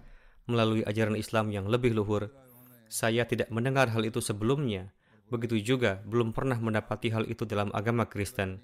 [0.47, 2.31] melalui ajaran Islam yang lebih luhur.
[2.87, 4.95] Saya tidak mendengar hal itu sebelumnya.
[5.27, 8.63] Begitu juga belum pernah mendapati hal itu dalam agama Kristen.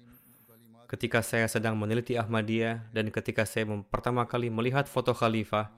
[0.87, 5.73] Ketika saya sedang meneliti Ahmadiyah dan ketika saya pertama kali melihat foto khalifah,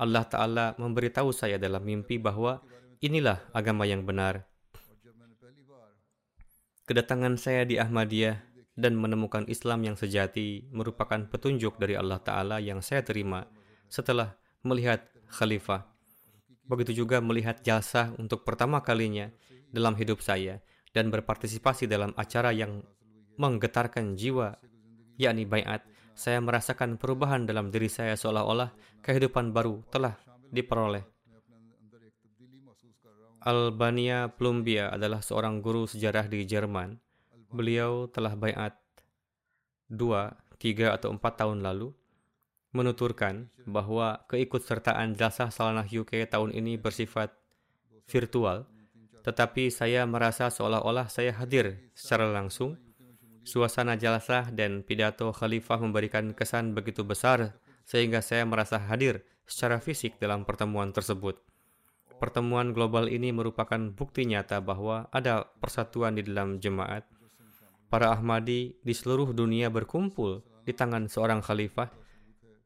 [0.00, 2.60] Allah Ta'ala memberitahu saya dalam mimpi bahwa
[3.00, 4.48] inilah agama yang benar.
[6.88, 8.42] Kedatangan saya di Ahmadiyah
[8.74, 13.46] dan menemukan Islam yang sejati merupakan petunjuk dari Allah Ta'ala yang saya terima
[13.86, 14.34] setelah
[14.66, 15.86] melihat khalifah.
[16.66, 19.30] Begitu juga melihat jasa untuk pertama kalinya
[19.70, 20.58] dalam hidup saya
[20.90, 22.82] dan berpartisipasi dalam acara yang
[23.38, 24.58] menggetarkan jiwa,
[25.16, 30.18] yakni bayat, saya merasakan perubahan dalam diri saya seolah-olah kehidupan baru telah
[30.52, 31.06] diperoleh.
[33.40, 37.00] Albania Plumbia adalah seorang guru sejarah di Jerman.
[37.48, 38.76] Beliau telah bayat
[39.88, 41.88] dua, tiga, atau empat tahun lalu,
[42.76, 47.32] menuturkan bahwa keikutsertaan jasa Salanah UK tahun ini bersifat
[48.06, 48.68] virtual,
[49.20, 52.76] tetapi saya merasa seolah-olah saya hadir secara langsung.
[53.40, 57.56] Suasana jalsah dan pidato khalifah memberikan kesan begitu besar
[57.88, 61.40] sehingga saya merasa hadir secara fisik dalam pertemuan tersebut.
[62.20, 67.08] Pertemuan global ini merupakan bukti nyata bahwa ada persatuan di dalam jemaat.
[67.88, 71.88] Para Ahmadi di seluruh dunia berkumpul di tangan seorang khalifah.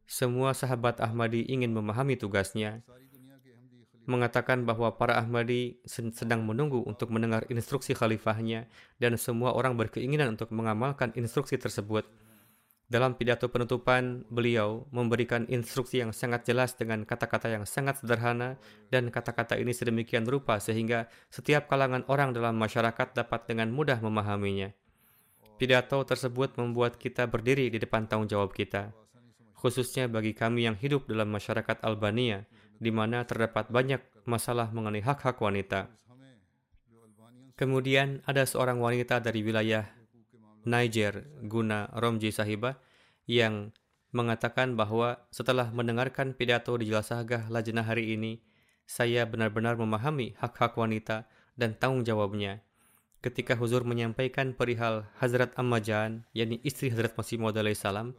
[0.04, 2.84] Semua sahabat Ahmadi ingin memahami tugasnya,
[4.04, 8.68] mengatakan bahwa para Ahmadi sedang menunggu untuk mendengar instruksi khalifahnya
[9.00, 12.04] dan semua orang berkeinginan untuk mengamalkan instruksi tersebut.
[12.84, 18.60] Dalam pidato penutupan, beliau memberikan instruksi yang sangat jelas dengan kata-kata yang sangat sederhana
[18.92, 24.70] dan kata-kata ini sedemikian rupa sehingga setiap kalangan orang dalam masyarakat dapat dengan mudah memahaminya.
[25.56, 28.92] Pidato tersebut membuat kita berdiri di depan tanggung jawab kita,
[29.56, 32.44] khususnya bagi kami yang hidup dalam masyarakat Albania,
[32.78, 35.90] di mana terdapat banyak masalah mengenai hak-hak wanita.
[37.54, 39.86] Kemudian ada seorang wanita dari wilayah
[40.66, 42.82] Niger Guna Romji Sahiba
[43.30, 43.70] yang
[44.10, 48.42] mengatakan bahwa setelah mendengarkan pidato di Jelasahgah Lajnah hari ini,
[48.86, 52.62] saya benar-benar memahami hak-hak wanita dan tanggung jawabnya.
[53.24, 58.12] Ketika Huzur menyampaikan perihal Hazrat Ammajan, yakni istri Hazrat Masih Maud salam,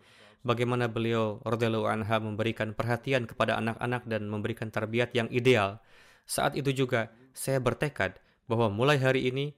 [0.45, 5.81] bagaimana beliau radhiyallahu anha memberikan perhatian kepada anak-anak dan memberikan terbiat yang ideal.
[6.29, 9.58] Saat itu juga saya bertekad bahwa mulai hari ini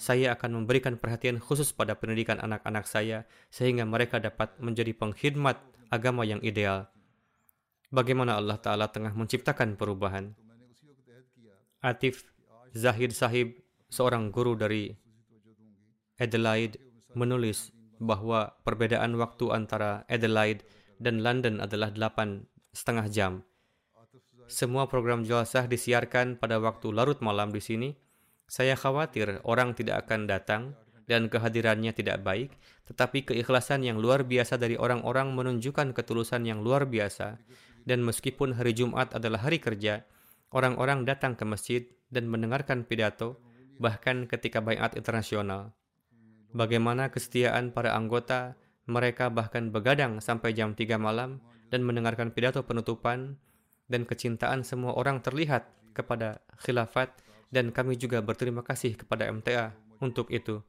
[0.00, 5.60] saya akan memberikan perhatian khusus pada pendidikan anak-anak saya sehingga mereka dapat menjadi pengkhidmat
[5.92, 6.88] agama yang ideal.
[7.92, 10.32] Bagaimana Allah Ta'ala tengah menciptakan perubahan.
[11.84, 12.24] Atif
[12.72, 13.60] Zahid Sahib,
[13.92, 14.94] seorang guru dari
[16.16, 16.78] Adelaide,
[17.12, 20.64] menulis bahwa perbedaan waktu antara Adelaide
[20.96, 23.32] dan London adalah delapan setengah jam.
[24.50, 27.94] Semua program jelasah disiarkan pada waktu larut malam di sini,
[28.50, 30.74] saya khawatir orang tidak akan datang
[31.06, 32.50] dan kehadirannya tidak baik,
[32.90, 37.38] tetapi keikhlasan yang luar biasa dari orang-orang menunjukkan ketulusan yang luar biasa.
[37.86, 40.02] Dan meskipun hari Jumat adalah hari kerja,
[40.50, 43.38] orang-orang datang ke masjid dan mendengarkan pidato,
[43.78, 45.70] bahkan ketika bayat internasional.
[46.50, 48.58] Bagaimana kesetiaan para anggota,
[48.90, 51.38] mereka bahkan begadang sampai jam 3 malam
[51.70, 53.38] dan mendengarkan pidato penutupan,
[53.90, 57.10] dan kecintaan semua orang terlihat kepada khilafat
[57.50, 60.62] dan kami juga berterima kasih kepada MTA untuk itu.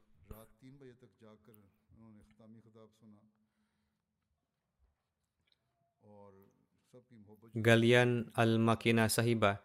[7.52, 9.60] Galian Al-Makina Sahiba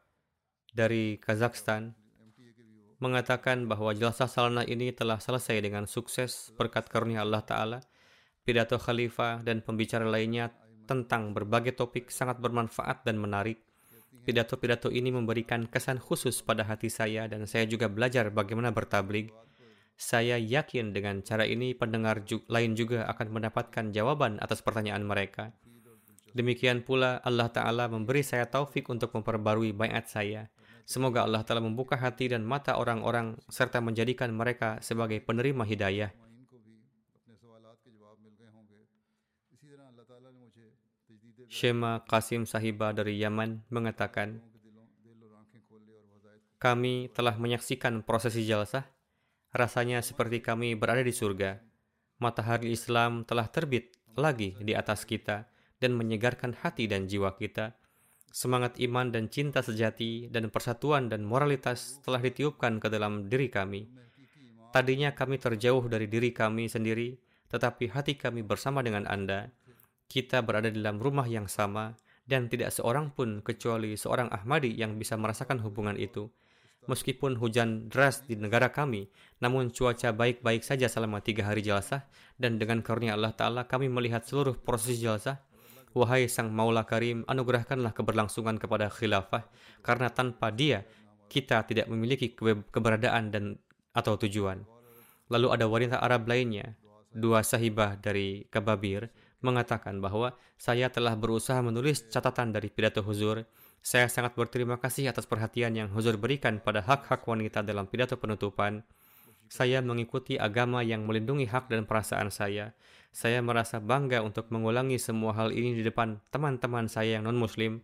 [0.75, 1.95] dari Kazakhstan
[2.99, 7.79] mengatakan bahwa jelasah salana ini telah selesai dengan sukses berkat karunia Allah Ta'ala.
[8.47, 10.55] Pidato khalifah dan pembicara lainnya
[10.87, 13.67] tentang berbagai topik sangat bermanfaat dan menarik
[14.27, 19.31] Pidato-pidato ini memberikan kesan khusus pada hati saya dan saya juga belajar bagaimana bertablig.
[19.95, 25.55] Saya yakin dengan cara ini pendengar ju lain juga akan mendapatkan jawaban atas pertanyaan mereka.
[26.35, 30.51] Demikian pula Allah Ta'ala memberi saya taufik untuk memperbarui bayat saya.
[30.87, 36.15] Semoga Allah Ta'ala membuka hati dan mata orang-orang serta menjadikan mereka sebagai penerima hidayah.
[41.51, 44.39] Shema Qasim Sahiba dari Yaman mengatakan,
[46.57, 48.87] kami telah menyaksikan prosesi jalsah.
[49.51, 51.61] Rasanya seperti kami berada di surga.
[52.23, 55.51] Matahari Islam telah terbit lagi di atas kita
[55.83, 57.77] dan menyegarkan hati dan jiwa kita.
[58.31, 63.89] Semangat iman dan cinta sejati dan persatuan dan moralitas telah ditiupkan ke dalam diri kami.
[64.71, 67.17] Tadinya kami terjauh dari diri kami sendiri,
[67.49, 69.49] tetapi hati kami bersama dengan Anda
[70.07, 71.95] kita berada di dalam rumah yang sama
[72.27, 76.31] dan tidak seorang pun kecuali seorang Ahmadi yang bisa merasakan hubungan itu.
[76.87, 79.11] Meskipun hujan deras di negara kami,
[79.43, 82.07] namun cuaca baik-baik saja selama tiga hari jelasah
[82.39, 85.43] dan dengan karunia Allah Ta'ala kami melihat seluruh proses jelasah.
[85.97, 89.49] Wahai Sang Maula Karim, anugerahkanlah keberlangsungan kepada khilafah,
[89.81, 90.85] karena tanpa dia,
[91.33, 92.37] kita tidak memiliki
[92.69, 93.45] keberadaan dan
[93.97, 94.61] atau tujuan.
[95.33, 96.77] Lalu ada wanita Arab lainnya,
[97.17, 99.09] dua sahibah dari Kababir,
[99.41, 103.49] mengatakan bahwa saya telah berusaha menulis catatan dari pidato Huzur.
[103.81, 108.85] Saya sangat berterima kasih atas perhatian yang Huzur berikan pada hak-hak wanita dalam pidato penutupan.
[109.47, 112.75] Saya mengikuti agama yang melindungi hak dan perasaan saya.
[113.17, 117.81] Saya merasa bangga untuk mengulangi semua hal ini di depan teman-teman saya yang non-muslim.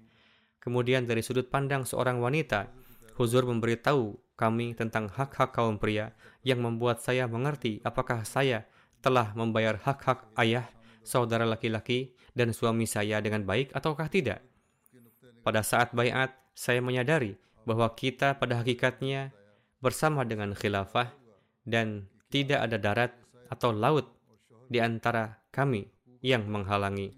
[0.61, 2.69] Kemudian dari sudut pandang seorang wanita,
[3.17, 6.13] Huzur memberitahu kami tentang hak-hak kaum pria
[6.45, 8.69] yang membuat saya mengerti apakah saya
[9.01, 10.69] telah membayar hak-hak ayah
[11.01, 14.45] saudara laki-laki dan suami saya dengan baik ataukah tidak?
[15.41, 19.33] Pada saat bayat, saya menyadari bahwa kita pada hakikatnya
[19.81, 21.09] bersama dengan khilafah
[21.65, 23.17] dan tidak ada darat
[23.49, 24.13] atau laut
[24.73, 25.85] di antara kami
[26.25, 27.13] yang menghalangi.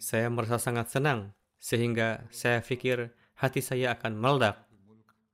[0.00, 4.64] Saya merasa sangat senang sehingga saya pikir hati saya akan meledak,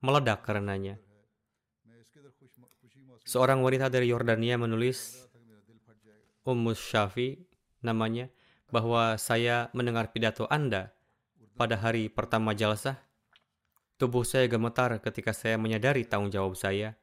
[0.03, 0.99] meledak karenanya.
[3.25, 5.25] Seorang wanita dari Yordania menulis,
[6.45, 7.41] Ummu Syafi
[7.81, 8.29] namanya,
[8.69, 10.93] bahwa saya mendengar pidato Anda
[11.57, 13.01] pada hari pertama jalsah.
[13.95, 16.99] Tubuh saya gemetar ketika saya menyadari tanggung jawab saya.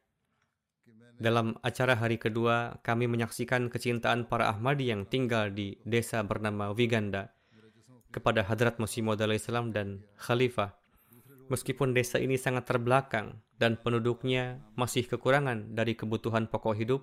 [1.21, 7.33] Dalam acara hari kedua, kami menyaksikan kecintaan para Ahmadi yang tinggal di desa bernama Wiganda
[8.13, 10.83] kepada Hadrat Masih Maud Islam dan Khalifah
[11.51, 17.01] Meskipun desa ini sangat terbelakang dan penduduknya masih kekurangan dari kebutuhan pokok hidup,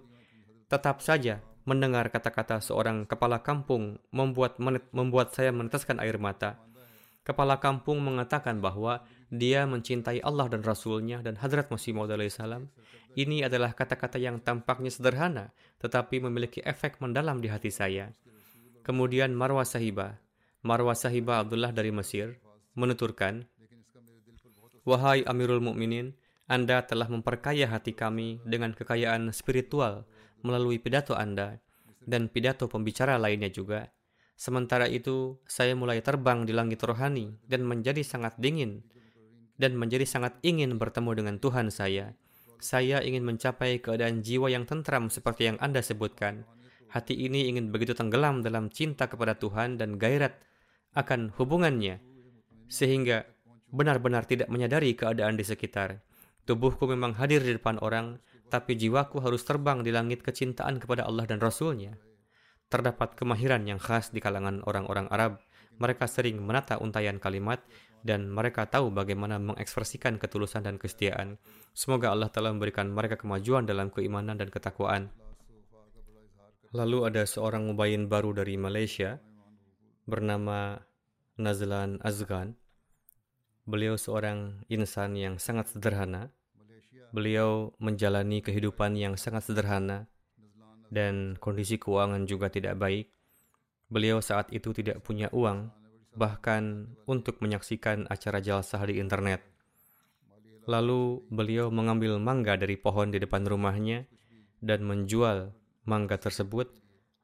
[0.66, 4.56] tetap saja mendengar kata-kata seorang kepala kampung membuat
[4.90, 6.56] membuat saya meneteskan air mata.
[7.20, 12.72] Kepala kampung mengatakan bahwa dia mencintai Allah dan Rasulnya dan Hadrat Masih Maud salam.
[13.18, 15.50] Ini adalah kata-kata yang tampaknya sederhana,
[15.82, 18.14] tetapi memiliki efek mendalam di hati saya.
[18.86, 20.18] Kemudian Marwah Sahibah,
[20.62, 22.38] Marwah Sahibah Abdullah dari Mesir,
[22.78, 23.46] menuturkan,
[24.86, 26.14] Wahai Amirul Mukminin,
[26.50, 30.06] Anda telah memperkaya hati kami dengan kekayaan spiritual
[30.40, 31.60] melalui pidato Anda
[32.06, 33.92] dan pidato pembicara lainnya juga.
[34.40, 38.80] Sementara itu, saya mulai terbang di langit rohani dan menjadi sangat dingin
[39.60, 42.16] dan menjadi sangat ingin bertemu dengan Tuhan saya.
[42.60, 46.44] Saya ingin mencapai keadaan jiwa yang tentram seperti yang Anda sebutkan.
[46.92, 50.36] Hati ini ingin begitu tenggelam dalam cinta kepada Tuhan dan gairat
[50.92, 52.02] akan hubungannya,
[52.68, 53.24] sehingga
[53.72, 56.04] benar-benar tidak menyadari keadaan di sekitar.
[56.44, 61.24] Tubuhku memang hadir di depan orang, tapi jiwaku harus terbang di langit kecintaan kepada Allah
[61.24, 61.94] dan Rasulnya.
[62.66, 65.38] Terdapat kemahiran yang khas di kalangan orang-orang Arab.
[65.80, 67.62] Mereka sering menata untayan kalimat
[68.00, 71.36] dan mereka tahu bagaimana mengekspresikan ketulusan dan kesetiaan.
[71.76, 75.12] Semoga Allah telah memberikan mereka kemajuan dalam keimanan dan ketakwaan.
[76.70, 79.18] Lalu ada seorang mubayin baru dari Malaysia
[80.06, 80.78] bernama
[81.34, 82.54] Nazlan Azgan.
[83.66, 86.30] Beliau seorang insan yang sangat sederhana.
[87.10, 90.06] Beliau menjalani kehidupan yang sangat sederhana
[90.94, 93.10] dan kondisi keuangan juga tidak baik.
[93.90, 95.70] Beliau saat itu tidak punya uang,
[96.14, 99.42] bahkan untuk menyaksikan acara jalsah di internet.
[100.66, 104.06] Lalu beliau mengambil mangga dari pohon di depan rumahnya
[104.62, 105.50] dan menjual
[105.88, 106.70] mangga tersebut.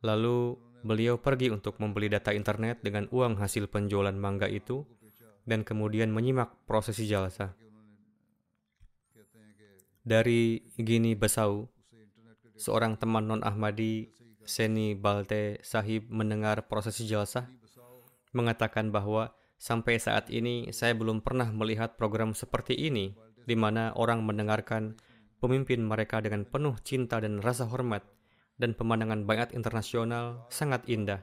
[0.03, 0.57] Lalu
[0.87, 4.87] beliau pergi untuk membeli data internet dengan uang hasil penjualan mangga itu
[5.47, 7.55] dan kemudian menyimak prosesi jalsa.
[10.07, 11.67] Dari Gini Besau,
[12.55, 14.15] seorang teman non-Ahmadi,
[14.47, 17.51] Seni Balte Sahib mendengar prosesi jalsa,
[18.33, 23.15] mengatakan bahwa sampai saat ini saya belum pernah melihat program seperti ini,
[23.47, 24.99] di mana orang mendengarkan
[25.39, 28.03] pemimpin mereka dengan penuh cinta dan rasa hormat,
[28.57, 31.23] dan pemandangan bayat internasional sangat indah.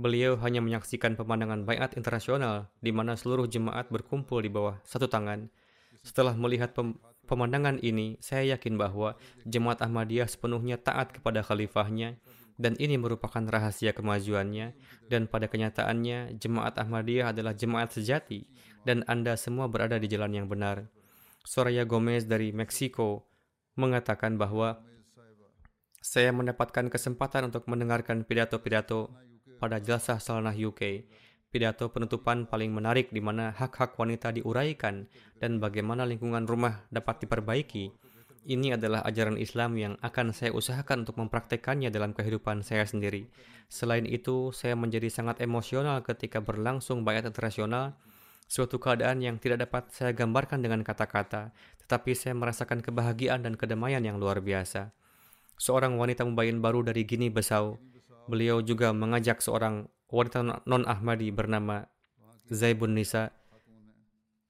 [0.00, 5.52] Beliau hanya menyaksikan pemandangan bayat internasional di mana seluruh jemaat berkumpul di bawah satu tangan.
[6.00, 6.96] Setelah melihat pem
[7.28, 9.14] pemandangan ini, saya yakin bahwa
[9.46, 12.16] jemaat Ahmadiyah sepenuhnya taat kepada khalifahnya
[12.60, 14.76] dan ini merupakan rahasia kemajuannya
[15.08, 18.44] dan pada kenyataannya jemaat Ahmadiyah adalah jemaat sejati
[18.84, 20.92] dan Anda semua berada di jalan yang benar.
[21.40, 23.24] Soraya Gomez dari Meksiko
[23.80, 24.84] mengatakan bahwa
[26.04, 29.08] saya mendapatkan kesempatan untuk mendengarkan pidato-pidato
[29.56, 31.08] pada Jalsah Salanah UK.
[31.50, 35.10] Pidato penutupan paling menarik di mana hak-hak wanita diuraikan
[35.42, 37.90] dan bagaimana lingkungan rumah dapat diperbaiki
[38.48, 43.28] ini adalah ajaran Islam yang akan saya usahakan untuk mempraktekannya dalam kehidupan saya sendiri.
[43.68, 48.00] Selain itu, saya menjadi sangat emosional ketika berlangsung bayat internasional,
[48.50, 51.52] suatu keadaan yang tidak dapat saya gambarkan dengan kata-kata,
[51.84, 54.90] tetapi saya merasakan kebahagiaan dan kedamaian yang luar biasa.
[55.60, 57.76] Seorang wanita mubayin baru dari Gini Besau,
[58.24, 61.86] beliau juga mengajak seorang wanita non-Ahmadi bernama
[62.50, 63.30] Zaibun Nisa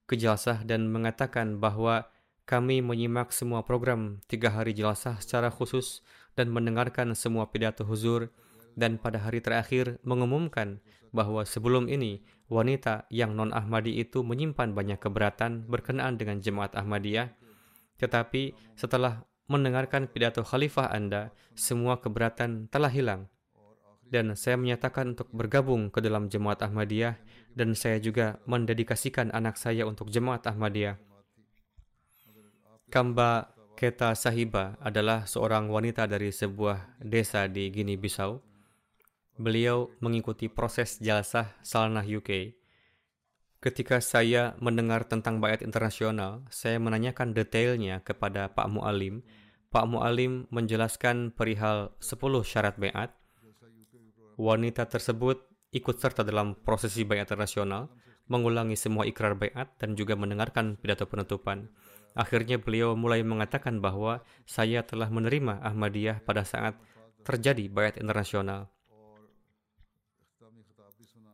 [0.09, 0.16] ke
[0.64, 2.09] dan mengatakan bahwa
[2.45, 6.03] kami menyimak semua program tiga hari jelasah secara khusus
[6.34, 8.30] dan mendengarkan semua pidato huzur
[8.78, 10.80] dan pada hari terakhir mengumumkan
[11.11, 17.34] bahwa sebelum ini wanita yang non-Ahmadi itu menyimpan banyak keberatan berkenaan dengan jemaat Ahmadiyah.
[17.99, 23.26] Tetapi setelah mendengarkan pidato khalifah Anda, semua keberatan telah hilang.
[24.11, 27.14] Dan saya menyatakan untuk bergabung ke dalam jemaat Ahmadiyah
[27.55, 31.10] dan saya juga mendedikasikan anak saya untuk jemaat Ahmadiyah.
[32.91, 38.43] Kamba Keta Sahiba adalah seorang wanita dari sebuah desa di Guinea Bissau.
[39.38, 42.51] Beliau mengikuti proses jalsah Salnah UK.
[43.62, 49.22] Ketika saya mendengar tentang bayat internasional, saya menanyakan detailnya kepada Pak Mu'alim.
[49.70, 53.14] Pak Mu'alim menjelaskan perihal 10 syarat bayat.
[54.34, 57.86] Wanita tersebut ikut serta dalam prosesi bayat internasional,
[58.26, 61.70] mengulangi semua ikrar bayat dan juga mendengarkan pidato penutupan.
[62.15, 66.75] Akhirnya beliau mulai mengatakan bahwa saya telah menerima Ahmadiyah pada saat
[67.23, 68.67] terjadi bayat internasional.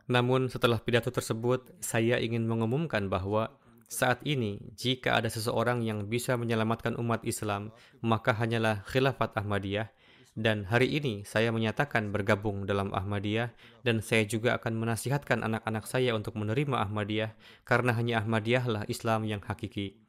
[0.07, 3.51] Namun setelah pidato tersebut, saya ingin mengumumkan bahwa
[3.87, 7.71] saat ini, jika ada seseorang yang bisa menyelamatkan umat Islam,
[8.03, 9.91] maka hanyalah khilafat Ahmadiyah.
[10.37, 13.57] Dan hari ini saya menyatakan bergabung dalam Ahmadiyah
[13.89, 17.33] dan saya juga akan menasihatkan anak-anak saya untuk menerima Ahmadiyah
[17.65, 20.06] karena hanya Ahmadiyahlah Islam yang hakiki.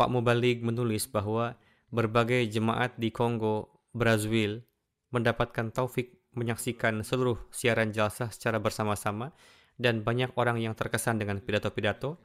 [0.00, 1.60] Pak Mubalik menulis bahwa
[1.92, 4.64] berbagai jemaat di Kongo, Brazil
[5.12, 9.36] mendapatkan taufik menyaksikan seluruh siaran jalsah secara bersama-sama
[9.76, 12.16] dan banyak orang yang terkesan dengan pidato-pidato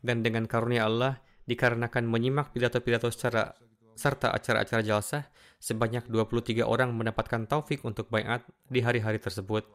[0.00, 3.52] dan dengan karunia Allah dikarenakan menyimak pidato-pidato secara
[3.92, 5.28] serta acara-acara jalsah
[5.60, 8.40] sebanyak 23 orang mendapatkan taufik untuk bayat
[8.72, 9.68] di hari-hari tersebut.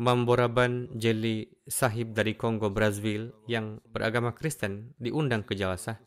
[0.00, 6.00] Mamboraban Jeli Sahib dari Kongo, Brazil yang beragama Kristen diundang ke jalsah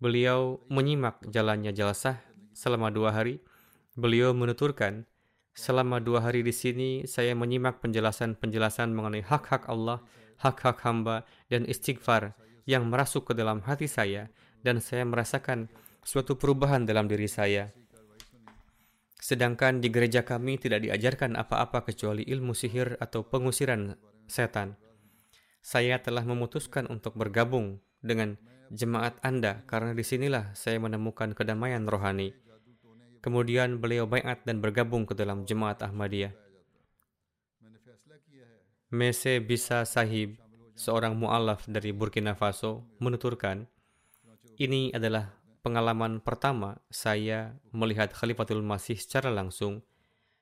[0.00, 2.24] Beliau menyimak jalannya jelasah
[2.56, 3.44] selama dua hari.
[4.00, 5.04] Beliau menuturkan,
[5.52, 10.00] selama dua hari di sini saya menyimak penjelasan-penjelasan mengenai hak-hak Allah,
[10.40, 12.32] hak-hak hamba, dan istighfar
[12.64, 14.32] yang merasuk ke dalam hati saya
[14.64, 15.68] dan saya merasakan
[16.00, 17.68] suatu perubahan dalam diri saya.
[19.20, 24.80] Sedangkan di gereja kami tidak diajarkan apa-apa kecuali ilmu sihir atau pengusiran setan.
[25.60, 28.40] Saya telah memutuskan untuk bergabung dengan
[28.70, 32.32] jemaat Anda karena di sinilah saya menemukan kedamaian rohani.
[33.20, 36.32] Kemudian beliau bayat dan bergabung ke dalam jemaat Ahmadiyah.
[38.90, 40.40] Mese Bisa Sahib,
[40.74, 43.68] seorang mu'alaf dari Burkina Faso, menuturkan,
[44.56, 49.84] ini adalah pengalaman pertama saya melihat Khalifatul Masih secara langsung.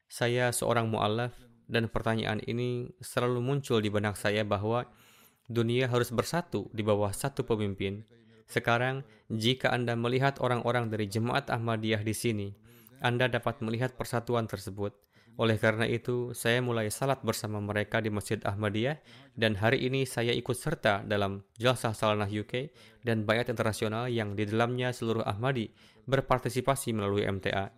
[0.09, 1.35] Saya seorang mu'alaf
[1.69, 4.89] dan pertanyaan ini selalu muncul di benak saya bahwa
[5.49, 8.05] dunia harus bersatu di bawah satu pemimpin.
[8.49, 12.49] Sekarang, jika Anda melihat orang-orang dari jemaat Ahmadiyah di sini,
[13.01, 14.93] Anda dapat melihat persatuan tersebut.
[15.39, 18.99] Oleh karena itu, saya mulai salat bersama mereka di Masjid Ahmadiyah
[19.39, 22.75] dan hari ini saya ikut serta dalam Jalsah Salanah UK
[23.07, 25.71] dan Bayat Internasional yang di dalamnya seluruh Ahmadi
[26.11, 27.71] berpartisipasi melalui MTA.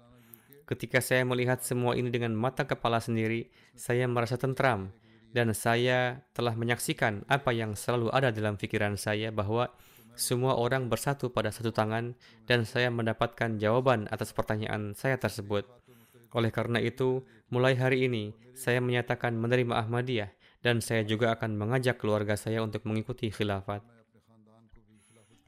[0.65, 4.95] Ketika saya melihat semua ini dengan mata kepala sendiri, saya merasa tentram
[5.31, 9.71] dan saya telah menyaksikan apa yang selalu ada dalam pikiran saya bahwa
[10.19, 15.65] semua orang bersatu pada satu tangan dan saya mendapatkan jawaban atas pertanyaan saya tersebut.
[16.35, 21.99] Oleh karena itu, mulai hari ini saya menyatakan menerima Ahmadiyah dan saya juga akan mengajak
[21.99, 23.83] keluarga saya untuk mengikuti khilafat.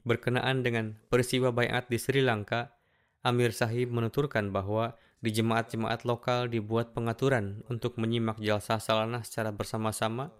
[0.03, 2.75] Berkenaan dengan peristiwa bayat di Sri Lanka,
[3.23, 10.35] Amir Sahib menuturkan bahwa di jemaat-jemaat lokal dibuat pengaturan untuk menyimak jalsah salanah secara bersama-sama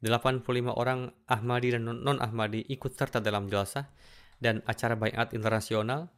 [0.00, 3.88] 85 orang Ahmadi dan non-Ahmadi ikut serta dalam jalsah
[4.36, 6.12] dan acara bayat internasional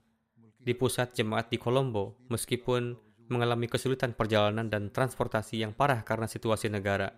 [0.59, 2.99] di pusat jemaat di Kolombo, meskipun
[3.31, 7.15] mengalami kesulitan perjalanan dan transportasi yang parah karena situasi negara.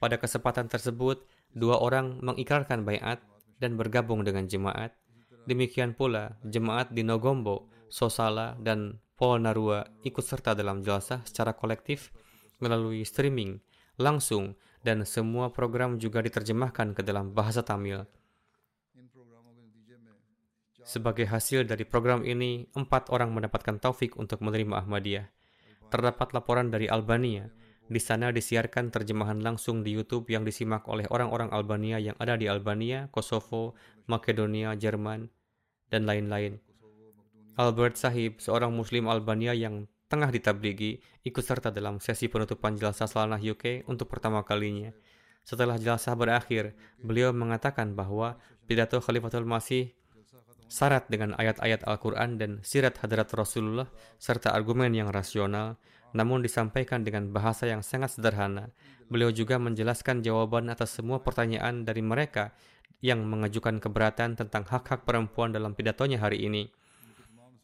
[0.00, 3.20] Pada kesempatan tersebut, dua orang mengikrarkan bayat
[3.60, 4.96] dan bergabung dengan jemaat.
[5.44, 12.10] Demikian pula, jemaat di Nogombo, Sosala, dan Polnarua ikut serta dalam jalsah secara kolektif
[12.58, 13.62] melalui streaming,
[13.94, 18.02] langsung, dan semua program juga diterjemahkan ke dalam bahasa Tamil.
[20.84, 25.26] Sebagai hasil dari program ini, empat orang mendapatkan taufik untuk menerima Ahmadiyah.
[25.88, 27.48] Terdapat laporan dari Albania.
[27.88, 32.48] Di sana disiarkan terjemahan langsung di YouTube yang disimak oleh orang-orang Albania yang ada di
[32.48, 33.76] Albania, Kosovo,
[34.08, 35.28] Makedonia, Jerman,
[35.88, 36.60] dan lain-lain.
[37.54, 43.38] Albert Sahib, seorang Muslim Albania yang tengah ditabligi, ikut serta dalam sesi penutupan jelasah Salanah
[43.38, 44.90] UK untuk pertama kalinya.
[45.46, 49.94] Setelah jelasah berakhir, beliau mengatakan bahwa pidato Khalifatul Masih
[50.66, 53.86] syarat dengan ayat-ayat Al-Quran dan sirat hadrat Rasulullah
[54.18, 55.78] serta argumen yang rasional,
[56.10, 58.74] namun disampaikan dengan bahasa yang sangat sederhana.
[59.06, 62.50] Beliau juga menjelaskan jawaban atas semua pertanyaan dari mereka
[62.98, 66.66] yang mengajukan keberatan tentang hak-hak perempuan dalam pidatonya hari ini.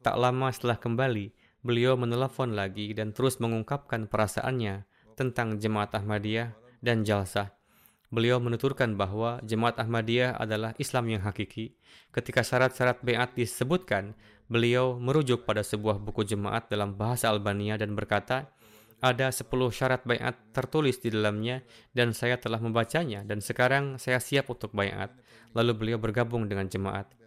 [0.01, 1.29] Tak lama setelah kembali,
[1.61, 7.53] beliau menelepon lagi dan terus mengungkapkan perasaannya tentang jemaat Ahmadiyah dan jalsah.
[8.09, 11.77] Beliau menuturkan bahwa jemaat Ahmadiyah adalah Islam yang hakiki.
[12.17, 14.17] Ketika syarat-syarat beat disebutkan,
[14.49, 18.49] beliau merujuk pada sebuah buku jemaat dalam bahasa Albania dan berkata,
[19.05, 21.61] ada 10 syarat bayat tertulis di dalamnya
[21.93, 25.13] dan saya telah membacanya dan sekarang saya siap untuk bayat.
[25.53, 27.20] Lalu beliau bergabung dengan jemaat.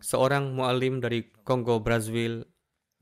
[0.00, 2.48] Seorang mualim dari Kongo Brazzaville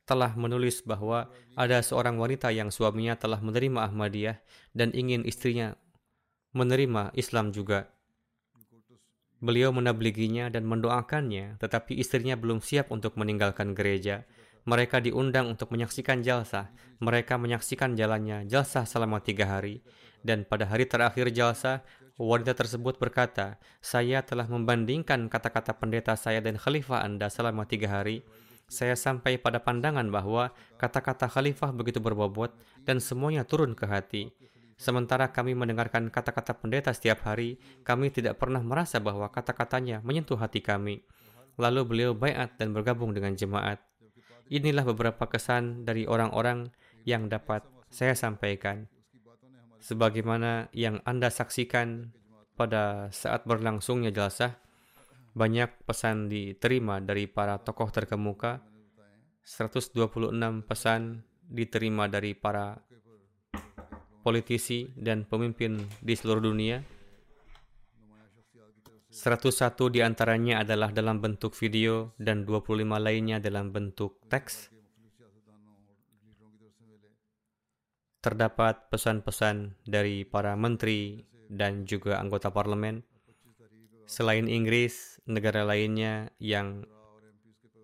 [0.09, 4.41] telah menulis bahwa ada seorang wanita yang suaminya telah menerima Ahmadiyah
[4.73, 5.77] dan ingin istrinya
[6.57, 7.93] menerima Islam juga.
[9.39, 14.27] Beliau menabliginya dan mendoakannya, tetapi istrinya belum siap untuk meninggalkan gereja.
[14.67, 16.75] Mereka diundang untuk menyaksikan jalsa.
[16.99, 19.87] Mereka menyaksikan jalannya jalsa selama tiga hari.
[20.19, 21.87] Dan pada hari terakhir jalsa,
[22.19, 28.27] wanita tersebut berkata, saya telah membandingkan kata-kata pendeta saya dan khalifah Anda selama tiga hari.
[28.69, 32.53] Saya sampai pada pandangan bahwa kata-kata khalifah begitu berbobot
[32.85, 34.29] dan semuanya turun ke hati.
[34.77, 40.61] Sementara kami mendengarkan kata-kata pendeta setiap hari, kami tidak pernah merasa bahwa kata-katanya menyentuh hati
[40.61, 41.03] kami.
[41.59, 43.83] Lalu beliau bayat dan bergabung dengan jemaat.
[44.53, 46.71] Inilah beberapa kesan dari orang-orang
[47.03, 48.87] yang dapat saya sampaikan.
[49.79, 52.11] Sebagaimana yang Anda saksikan
[52.59, 54.59] pada saat berlangsungnya jelasah,
[55.39, 58.59] banyak pesan diterima dari para tokoh terkemuka,
[59.47, 60.35] 126
[60.67, 62.77] pesan diterima dari para
[64.21, 66.83] politisi, dan pemimpin di seluruh dunia.
[69.09, 74.78] 101 di antaranya adalah dalam bentuk video dan 25 lainnya dalam bentuk teks.
[78.19, 83.03] Terdapat pesan-pesan dari para menteri dan juga anggota parlemen.
[84.09, 86.83] Selain Inggris, negara lainnya yang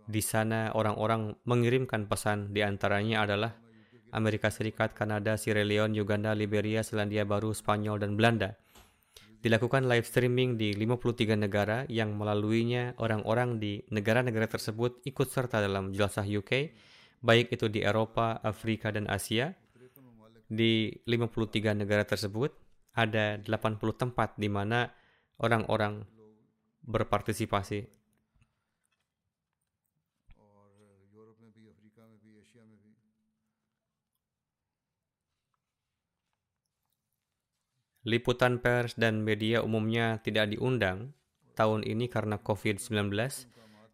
[0.04, 3.52] di sana orang-orang mengirimkan pesan di antaranya adalah
[4.14, 8.54] Amerika Serikat, Kanada, Sierra Leone, Uganda, Liberia, Selandia Baru, Spanyol, dan Belanda.
[9.44, 15.92] Dilakukan live streaming di 53 negara yang melaluinya orang-orang di negara-negara tersebut ikut serta dalam
[15.92, 16.72] jelasah UK,
[17.20, 19.52] baik itu di Eropa, Afrika, dan Asia.
[20.44, 22.52] Di 53 negara tersebut,
[22.92, 24.92] ada 80 tempat di mana
[25.40, 26.04] orang-orang
[26.84, 27.88] berpartisipasi.
[38.04, 41.16] Liputan pers dan media umumnya tidak diundang
[41.56, 43.08] tahun ini karena COVID-19,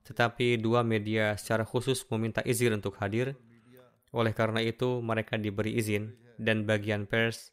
[0.02, 3.38] tetapi dua media secara khusus meminta izin untuk hadir.
[4.10, 6.10] Oleh karena itu, mereka diberi izin
[6.40, 7.52] dan bagian pers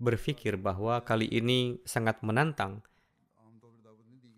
[0.00, 2.80] berpikir bahwa kali ini sangat menantang,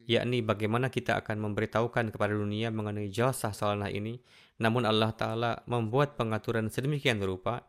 [0.04, 4.18] yakni bagaimana kita akan memberitahukan kepada dunia mengenai jalsah salanah ini,
[4.58, 7.64] namun Allah Ta'ala membuat pengaturan sedemikian rupa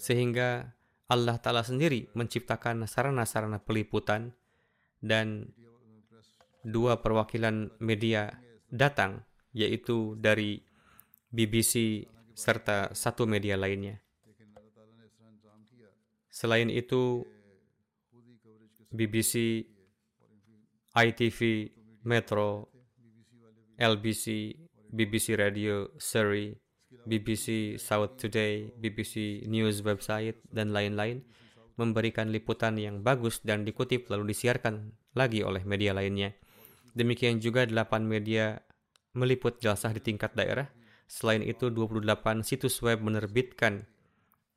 [0.00, 0.74] sehingga
[1.06, 4.34] Allah Ta'ala sendiri menciptakan sarana-sarana peliputan
[4.98, 5.54] dan
[6.66, 8.34] dua perwakilan media
[8.66, 9.22] datang,
[9.54, 10.58] yaitu dari
[11.30, 12.02] BBC
[12.34, 14.02] serta satu media lainnya.
[16.36, 17.24] Selain itu,
[18.92, 19.64] BBC,
[20.92, 21.40] ITV,
[22.04, 22.68] Metro,
[23.80, 24.52] LBC,
[24.92, 26.52] BBC Radio, Surrey,
[27.08, 31.24] BBC South Today, BBC News website, dan lain-lain
[31.80, 36.36] memberikan liputan yang bagus dan dikutip lalu disiarkan lagi oleh media lainnya.
[36.92, 38.60] Demikian juga delapan media
[39.16, 40.68] meliput jelasah di tingkat daerah
[41.06, 43.86] Selain itu, 28 situs web menerbitkan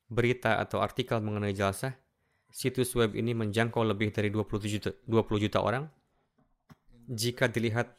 [0.09, 1.93] berita atau artikel mengenai jalsah.
[2.49, 5.85] Situs web ini menjangkau lebih dari 20 juta, 20 juta orang.
[7.05, 7.93] Jika dilihat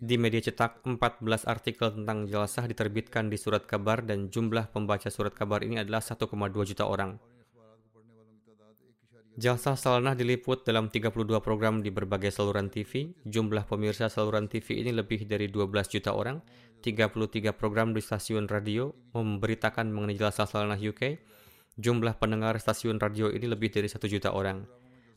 [0.00, 5.34] di media cetak, 14 artikel tentang jalsah diterbitkan di surat kabar dan jumlah pembaca surat
[5.34, 6.30] kabar ini adalah 1,2
[6.64, 7.18] juta orang.
[9.40, 13.16] Jalsah Salanah diliput dalam 32 program di berbagai saluran TV.
[13.24, 16.44] Jumlah pemirsa saluran TV ini lebih dari 12 juta orang.
[16.84, 21.20] 33 program di stasiun radio memberitakan mengenai Jalsah Salanah UK.
[21.78, 24.66] Jumlah pendengar stasiun radio ini lebih dari 1 juta orang.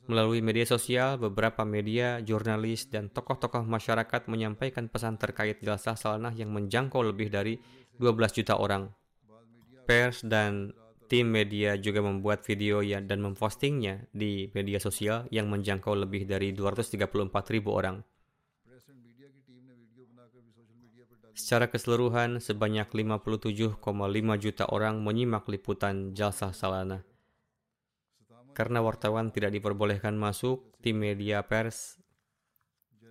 [0.05, 6.51] Melalui media sosial, beberapa media, jurnalis, dan tokoh-tokoh masyarakat menyampaikan pesan terkait Jalsah Salanah yang
[6.51, 7.55] menjangkau lebih dari
[7.97, 8.91] 12 juta orang.
[9.87, 10.75] Pers dan
[11.13, 16.55] Tim media juga membuat video ya dan mempostingnya di media sosial yang menjangkau lebih dari
[16.55, 18.01] 234 ribu orang.
[21.33, 23.81] Secara keseluruhan, sebanyak 57,5
[24.37, 27.01] juta orang menyimak liputan Jalsah Salana.
[28.53, 31.97] Karena wartawan tidak diperbolehkan masuk, tim media pers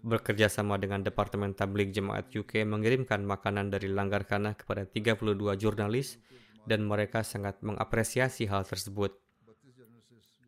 [0.03, 6.19] bekerja sama dengan Departemen Tablik Jemaat UK mengirimkan makanan dari Langgar Kana kepada 32 jurnalis
[6.67, 9.15] dan mereka sangat mengapresiasi hal tersebut.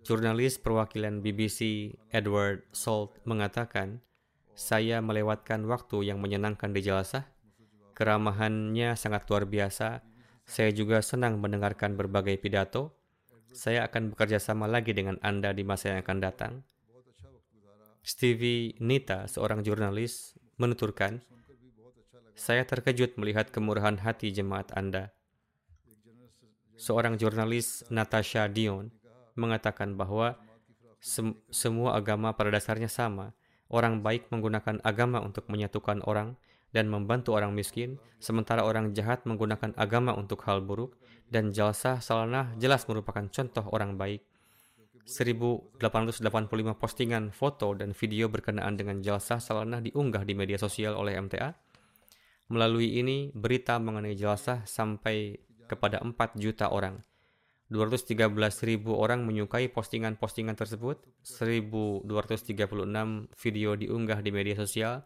[0.05, 4.05] Jurnalis perwakilan BBC Edward Salt mengatakan,
[4.55, 7.34] saya melewatkan waktu yang menyenangkan di Jalsah.
[7.95, 10.03] Keramahannya sangat luar biasa.
[10.45, 12.93] Saya juga senang mendengarkan berbagai pidato.
[13.55, 16.53] Saya akan bekerja sama lagi dengan Anda di masa yang akan datang.
[18.05, 21.25] Stevie Nita, seorang jurnalis, menuturkan,
[22.35, 25.15] saya terkejut melihat kemurahan hati jemaat Anda
[26.77, 28.91] seorang jurnalis Natasha Dion
[29.39, 30.39] mengatakan bahwa
[30.99, 33.35] sem semua agama pada dasarnya sama.
[33.73, 36.37] Orang baik menggunakan agama untuk menyatukan orang
[36.75, 40.99] dan membantu orang miskin, sementara orang jahat menggunakan agama untuk hal buruk,
[41.31, 44.27] dan jalsah salanah jelas merupakan contoh orang baik.
[45.07, 46.19] 1885
[46.75, 51.55] postingan foto dan video berkenaan dengan jalsah salanah diunggah di media sosial oleh MTA.
[52.51, 55.39] Melalui ini, berita mengenai jalsah sampai
[55.71, 57.01] kepada 4 juta orang.
[57.73, 58.29] 213
[58.69, 62.05] ribu orang menyukai postingan-postingan tersebut, 1236
[63.41, 65.05] video diunggah di media sosial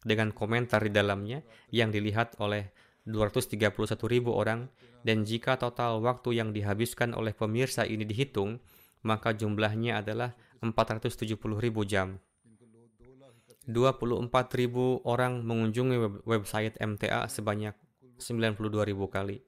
[0.00, 2.72] dengan komentar di dalamnya yang dilihat oleh
[3.08, 3.72] 231
[4.08, 4.68] ribu orang
[5.00, 8.60] dan jika total waktu yang dihabiskan oleh pemirsa ini dihitung,
[9.00, 12.20] maka jumlahnya adalah 470 ribu jam.
[13.68, 17.76] 24 ribu orang mengunjungi website MTA sebanyak
[18.18, 19.40] 92 ribu kali.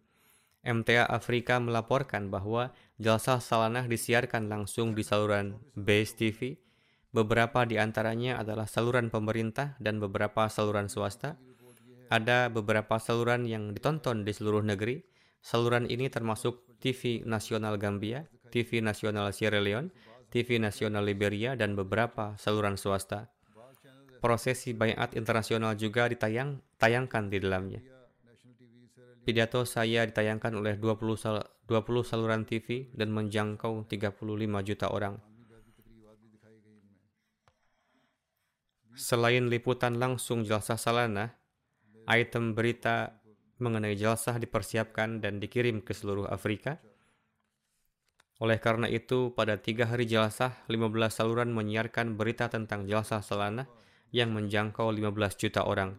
[0.63, 2.71] MTA Afrika melaporkan bahwa
[3.03, 6.55] Jalsah Salanah disiarkan langsung di saluran Base TV.
[7.13, 11.37] Beberapa di antaranya adalah saluran pemerintah dan beberapa saluran swasta.
[12.09, 15.05] Ada beberapa saluran yang ditonton di seluruh negeri.
[15.45, 19.93] Saluran ini termasuk TV Nasional Gambia, TV Nasional Sierra Leone,
[20.33, 23.29] TV Nasional Liberia, dan beberapa saluran swasta.
[24.25, 27.81] Prosesi bayat internasional juga ditayang tayangkan di dalamnya.
[29.29, 35.32] Pidato saya ditayangkan oleh 20, sal 20 saluran TV dan menjangkau 35 juta orang.
[38.93, 41.33] Selain liputan langsung Jalsah Salana,
[42.05, 43.23] item berita
[43.57, 46.77] mengenai Jalsah dipersiapkan dan dikirim ke seluruh Afrika.
[48.43, 53.71] Oleh karena itu, pada tiga hari Jalsah, 15 saluran menyiarkan berita tentang Jalsah Salana
[54.11, 55.95] yang menjangkau 15 juta orang.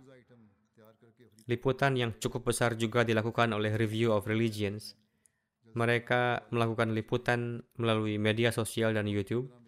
[1.47, 4.95] Liputan yang cukup besar juga dilakukan oleh Review of Religions.
[5.73, 9.62] Mereka melakukan liputan melalui media sosial dan YouTube.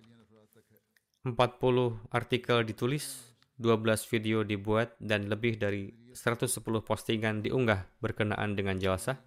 [1.25, 9.17] 40 artikel ditulis, 12 video dibuat, dan lebih dari 110 postingan diunggah berkenaan dengan jalsah.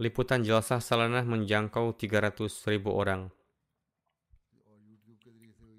[0.00, 3.28] Liputan jalsah Salanah menjangkau 300 ribu orang.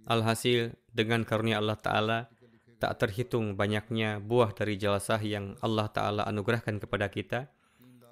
[0.06, 2.20] Alhasil, dengan karunia Allah Ta'ala,
[2.78, 7.50] tak terhitung banyaknya buah dari jalasah yang Allah Ta'ala anugerahkan kepada kita,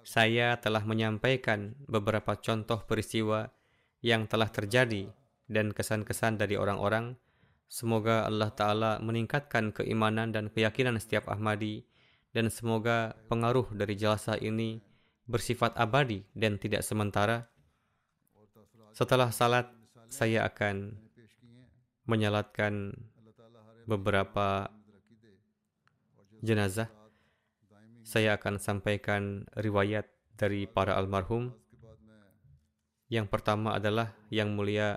[0.01, 3.53] saya telah menyampaikan beberapa contoh peristiwa
[4.01, 5.13] yang telah terjadi
[5.46, 7.18] dan kesan-kesan dari orang-orang.
[7.66, 11.86] Semoga Allah Ta'ala meningkatkan keimanan dan keyakinan setiap Ahmadi
[12.36, 14.84] dan semoga pengaruh dari jalasa ini
[15.26, 17.48] bersifat abadi dan tidak sementara.
[18.93, 19.72] Setelah salat,
[20.08, 20.96] saya akan
[22.06, 22.93] menyalatkan
[23.89, 24.70] beberapa
[26.46, 26.91] jenazah,
[28.06, 30.06] saya akan sampaikan riwayat
[30.38, 31.56] dari para almarhum.
[33.10, 34.89] Yang pertama adalah Yang Mulia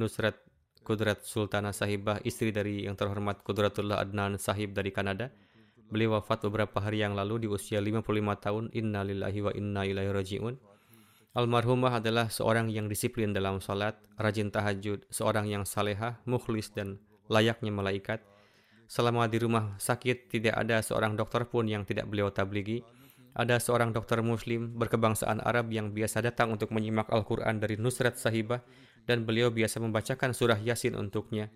[0.00, 0.40] Nusrat
[0.80, 5.28] Kudrat Sultana Sahibah, istri dari yang terhormat Kudratullah Adnan Sahib dari Kanada.
[5.92, 8.08] Beliau wafat beberapa hari yang lalu di usia 55
[8.40, 8.64] tahun.
[8.72, 10.54] Inna lillahi wa inna ilaihi raji'un.
[11.36, 16.98] Almarhumah adalah seorang yang disiplin dalam salat, rajin tahajud, seorang yang salehah, mukhlis dan
[17.30, 18.24] layaknya malaikat.
[18.90, 22.82] Selama di rumah sakit, tidak ada seorang dokter pun yang tidak beliau tabligi.
[23.30, 28.62] Ada seorang dokter muslim berkebangsaan Arab yang biasa datang untuk menyimak Al-Quran dari Nusrat Sahibah
[29.06, 31.50] dan beliau biasa membacakan surah Yasin untuknya.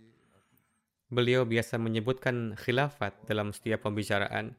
[1.10, 4.54] Beliau biasa menyebutkan khilafat dalam setiap pembicaraan.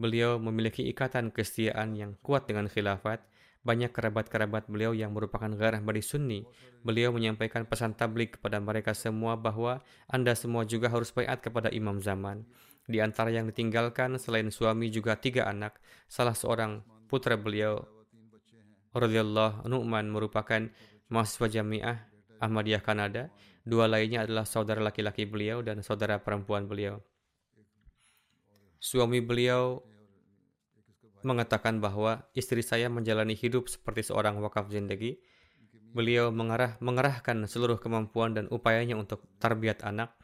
[0.00, 3.20] Beliau memiliki ikatan kesetiaan yang kuat dengan khilafat
[3.60, 6.48] banyak kerabat-kerabat beliau yang merupakan garah bani sunni.
[6.80, 12.00] Beliau menyampaikan pesan tablik kepada mereka semua bahwa Anda semua juga harus bayat kepada imam
[12.00, 12.48] zaman.
[12.90, 15.78] Di antara yang ditinggalkan selain suami juga tiga anak.
[16.10, 17.86] Salah seorang putra beliau,
[18.90, 20.66] radhiyallahu Nu'man merupakan
[21.06, 22.10] mahasiswa jamiah
[22.42, 23.30] Ahmadiyah Kanada.
[23.62, 26.98] Dua lainnya adalah saudara laki-laki beliau dan saudara perempuan beliau.
[28.80, 29.84] Suami beliau
[31.20, 35.20] mengatakan bahwa istri saya menjalani hidup seperti seorang wakaf zindagi.
[35.94, 40.16] Beliau mengarah, mengarahkan seluruh kemampuan dan upayanya untuk tarbiat anak.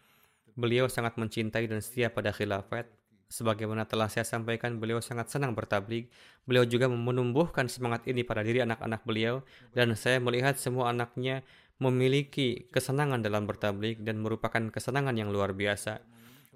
[0.56, 2.88] Beliau sangat mencintai dan setia pada khilafat.
[3.26, 6.08] Sebagaimana telah saya sampaikan, beliau sangat senang bertablik.
[6.48, 9.44] Beliau juga menumbuhkan semangat ini pada diri anak-anak beliau.
[9.76, 11.44] Dan saya melihat semua anaknya
[11.76, 16.00] memiliki kesenangan dalam bertablik dan merupakan kesenangan yang luar biasa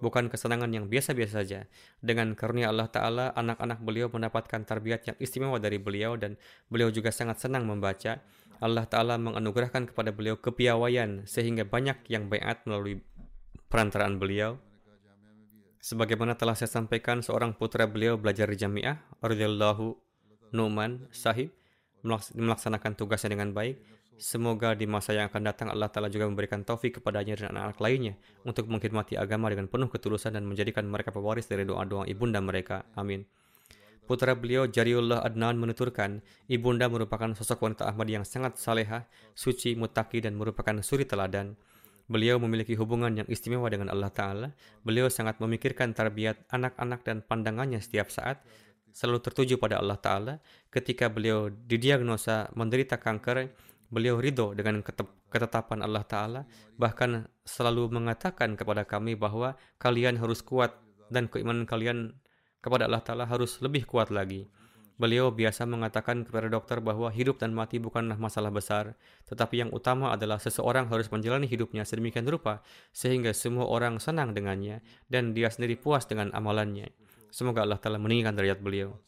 [0.00, 1.68] bukan kesenangan yang biasa-biasa saja.
[2.00, 6.40] Dengan karunia Allah Ta'ala, anak-anak beliau mendapatkan tarbiyat yang istimewa dari beliau dan
[6.72, 8.18] beliau juga sangat senang membaca.
[8.60, 13.00] Allah Ta'ala menganugerahkan kepada beliau kepiawaian sehingga banyak yang bayat melalui
[13.70, 14.58] perantaraan beliau.
[15.80, 19.96] Sebagaimana telah saya sampaikan, seorang putra beliau belajar di jamiah, radhiyallahu
[20.52, 21.54] Numan Sahib,
[22.36, 23.80] melaksanakan tugasnya dengan baik.
[24.20, 28.14] Semoga di masa yang akan datang Allah Ta'ala juga memberikan taufik kepadanya dan anak-anak lainnya
[28.44, 32.84] untuk mengkhidmati agama dengan penuh ketulusan dan menjadikan mereka pewaris dari doa-doa ibunda mereka.
[33.00, 33.24] Amin.
[34.04, 36.20] Putra beliau Jariullah Adnan menuturkan,
[36.52, 41.56] ibunda merupakan sosok wanita Ahmad yang sangat saleha, suci, mutaki, dan merupakan suri teladan.
[42.10, 44.48] Beliau memiliki hubungan yang istimewa dengan Allah Ta'ala.
[44.82, 48.42] Beliau sangat memikirkan tarbiat anak-anak dan pandangannya setiap saat,
[48.90, 50.34] selalu tertuju pada Allah Ta'ala.
[50.74, 53.54] Ketika beliau didiagnosa menderita kanker,
[53.90, 54.86] Beliau ridho dengan
[55.34, 56.40] ketetapan Allah Ta'ala,
[56.78, 60.78] bahkan selalu mengatakan kepada kami bahwa kalian harus kuat
[61.10, 62.14] dan keimanan kalian
[62.62, 64.46] kepada Allah Ta'ala harus lebih kuat lagi.
[65.00, 70.12] Beliau biasa mengatakan kepada dokter bahwa hidup dan mati bukanlah masalah besar, tetapi yang utama
[70.12, 72.60] adalah seseorang harus menjalani hidupnya sedemikian rupa
[72.92, 76.92] sehingga semua orang senang dengannya dan dia sendiri puas dengan amalannya.
[77.32, 79.00] Semoga Allah Ta'ala meninggikan derajat beliau.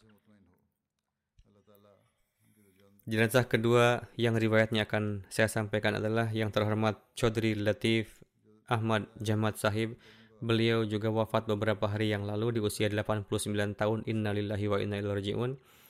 [3.04, 8.16] Jenazah kedua yang riwayatnya akan saya sampaikan adalah yang terhormat Chaudhry Latif
[8.64, 10.00] Ahmad Jamat Sahib.
[10.40, 13.28] Beliau juga wafat beberapa hari yang lalu di usia 89
[13.76, 14.08] tahun.
[14.08, 15.81] Innalillahi wa inna ilaihi raji'un.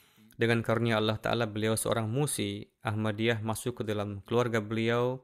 [0.42, 5.22] Dengan karunia Allah Ta'ala, beliau seorang musi Ahmadiyah masuk ke dalam keluarga beliau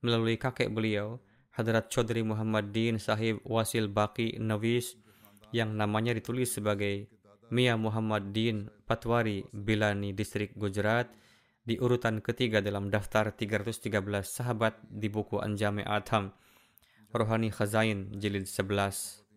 [0.00, 1.20] melalui kakek beliau,
[1.52, 4.96] Hadrat Chaudhry Muhammad Din Sahib Wasil Baki Navis
[5.52, 7.12] yang namanya ditulis sebagai
[7.52, 11.12] Mia Muhammad Din Patwari Bilani Distrik Gujarat
[11.60, 13.92] di urutan ketiga dalam daftar 313
[14.24, 16.32] sahabat di buku Anjame Atham
[17.12, 19.28] Rohani Khazain jilid 11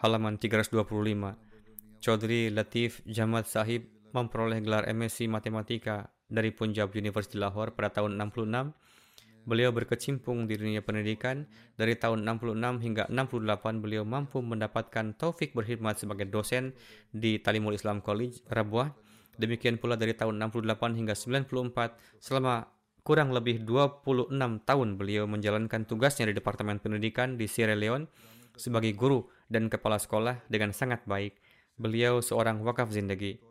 [0.00, 1.43] halaman 325
[2.04, 8.76] Chaudhry Latif Jamal Sahib memperoleh gelar MSc Matematika dari Punjab University Lahore pada tahun 66
[9.48, 11.48] Beliau berkecimpung di dunia pendidikan.
[11.76, 16.72] Dari tahun 66 hingga 68, beliau mampu mendapatkan taufik berkhidmat sebagai dosen
[17.12, 18.96] di Talimul Islam College, Rabuah.
[19.36, 22.68] Demikian pula dari tahun 68 hingga 94, selama
[23.04, 24.32] kurang lebih 26
[24.64, 28.08] tahun beliau menjalankan tugasnya di Departemen Pendidikan di Sierra Leone
[28.56, 31.43] sebagai guru dan kepala sekolah dengan sangat baik.
[31.74, 33.42] Beliau seorang wakaf zindagi.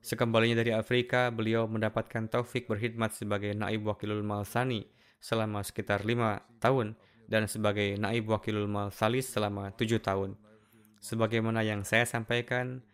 [0.00, 4.88] Sekembalinya dari Afrika, beliau mendapatkan taufik berkhidmat sebagai naib wakilul malsani
[5.20, 6.96] selama sekitar lima tahun
[7.28, 10.36] dan sebagai naib wakilul malsalis selama tujuh tahun.
[11.00, 12.84] Sebagaimana yang saya sampaikan,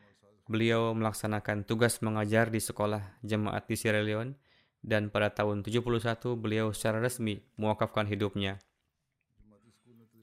[0.46, 4.38] Beliau melaksanakan tugas mengajar di sekolah jemaat di Sierra Leone
[4.78, 8.62] dan pada tahun 71 beliau secara resmi mewakafkan hidupnya.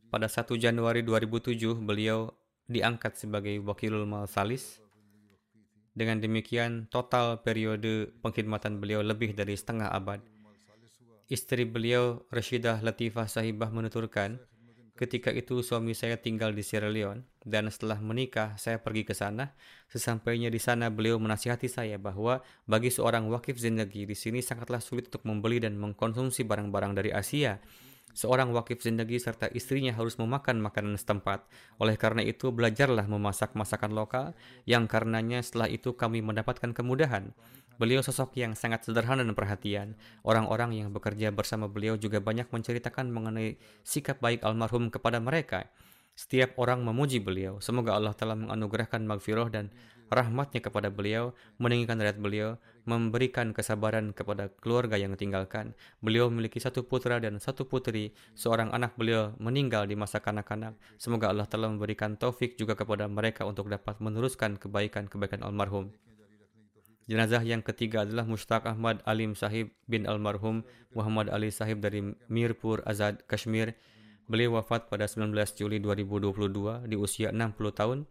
[0.07, 2.32] Pada 1 Januari 2007 beliau
[2.74, 4.82] diangkat sebagai Wakilul Malsalis.
[5.94, 10.18] Dengan demikian total periode pengkhidmatan beliau lebih dari setengah abad.
[11.30, 14.42] Istri beliau Rashidah Latifah Sahibah menuturkan,
[14.94, 19.58] Ketika itu suami saya tinggal di Sierra Leone dan setelah menikah saya pergi ke sana.
[19.90, 25.10] Sesampainya di sana beliau menasihati saya bahwa bagi seorang wakif zindagi di sini sangatlah sulit
[25.10, 27.58] untuk membeli dan mengkonsumsi barang-barang dari Asia.
[28.14, 31.49] Seorang wakif zindagi serta istrinya harus memakan makanan setempat.
[31.82, 34.38] Oleh karena itu, belajarlah memasak masakan lokal,
[34.70, 37.34] yang karenanya setelah itu kami mendapatkan kemudahan.
[37.82, 39.97] Beliau sosok yang sangat sederhana dan perhatian.
[40.22, 45.66] Orang-orang yang bekerja bersama beliau juga banyak menceritakan mengenai sikap baik almarhum kepada mereka.
[46.14, 47.57] Setiap orang memuji beliau.
[47.57, 49.74] Semoga Allah telah menganugerahkan magfirah dan
[50.12, 51.32] rahmatnya kepada beliau,
[51.62, 52.49] meninggikan derajat beliau,
[52.84, 55.72] memberikan kesabaran kepada keluarga yang ditinggalkan.
[56.04, 58.12] Beliau memiliki satu putra dan satu putri.
[58.36, 60.76] Seorang anak beliau meninggal di masa kanak-kanak.
[60.99, 65.91] Semoga Allah telah memberikan taufik juga kepada mereka untuk dapat meneruskan kebaikan-kebaikan almarhum.
[67.04, 70.64] Jenazah yang ketiga adalah Mushtaq Ahmad Alim Sahib bin almarhum
[70.95, 71.99] Muhammad Ali Sahib dari
[72.32, 73.76] Mirpur Azad, Kashmir.
[74.32, 78.08] Beliau wafat pada 19 Juli 2022 di usia 60 tahun.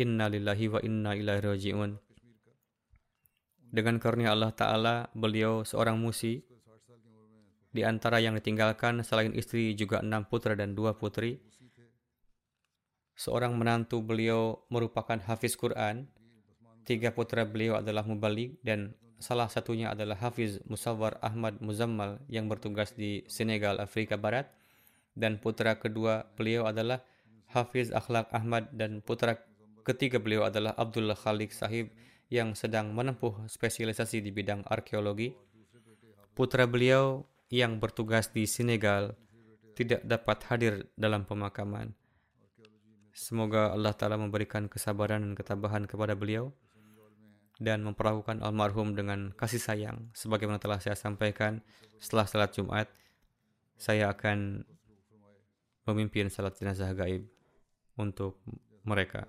[0.00, 1.92] Inna lillahi wa inna ilaihi raji'un.
[3.70, 6.40] Dengan karunia Allah Ta'ala, beliau seorang musi.
[7.70, 11.38] Di antara yang ditinggalkan, selain istri juga enam putra dan dua putri.
[13.14, 16.08] Seorang menantu beliau merupakan hafiz Quran
[16.90, 22.96] Tiga putra beliau adalah mubalik dan salah satunya adalah Hafiz Musawar Ahmad Muzammal yang bertugas
[22.96, 24.50] di Senegal, Afrika Barat.
[25.12, 27.04] Dan putra kedua beliau adalah
[27.52, 29.38] Hafiz Akhlak Ahmad dan putra
[29.82, 31.92] ketiga beliau adalah Abdullah Khalik Sahib
[32.30, 35.34] yang sedang menempuh spesialisasi di bidang arkeologi.
[36.32, 39.18] Putra beliau yang bertugas di Senegal
[39.74, 41.90] tidak dapat hadir dalam pemakaman.
[43.10, 46.54] Semoga Allah Ta'ala memberikan kesabaran dan ketabahan kepada beliau
[47.58, 50.08] dan memperlakukan almarhum dengan kasih sayang.
[50.14, 51.60] Sebagaimana telah saya sampaikan,
[51.98, 52.86] setelah salat Jumat,
[53.74, 54.64] saya akan
[55.90, 57.26] memimpin salat jenazah gaib
[57.98, 58.40] untuk
[58.86, 59.28] mereka.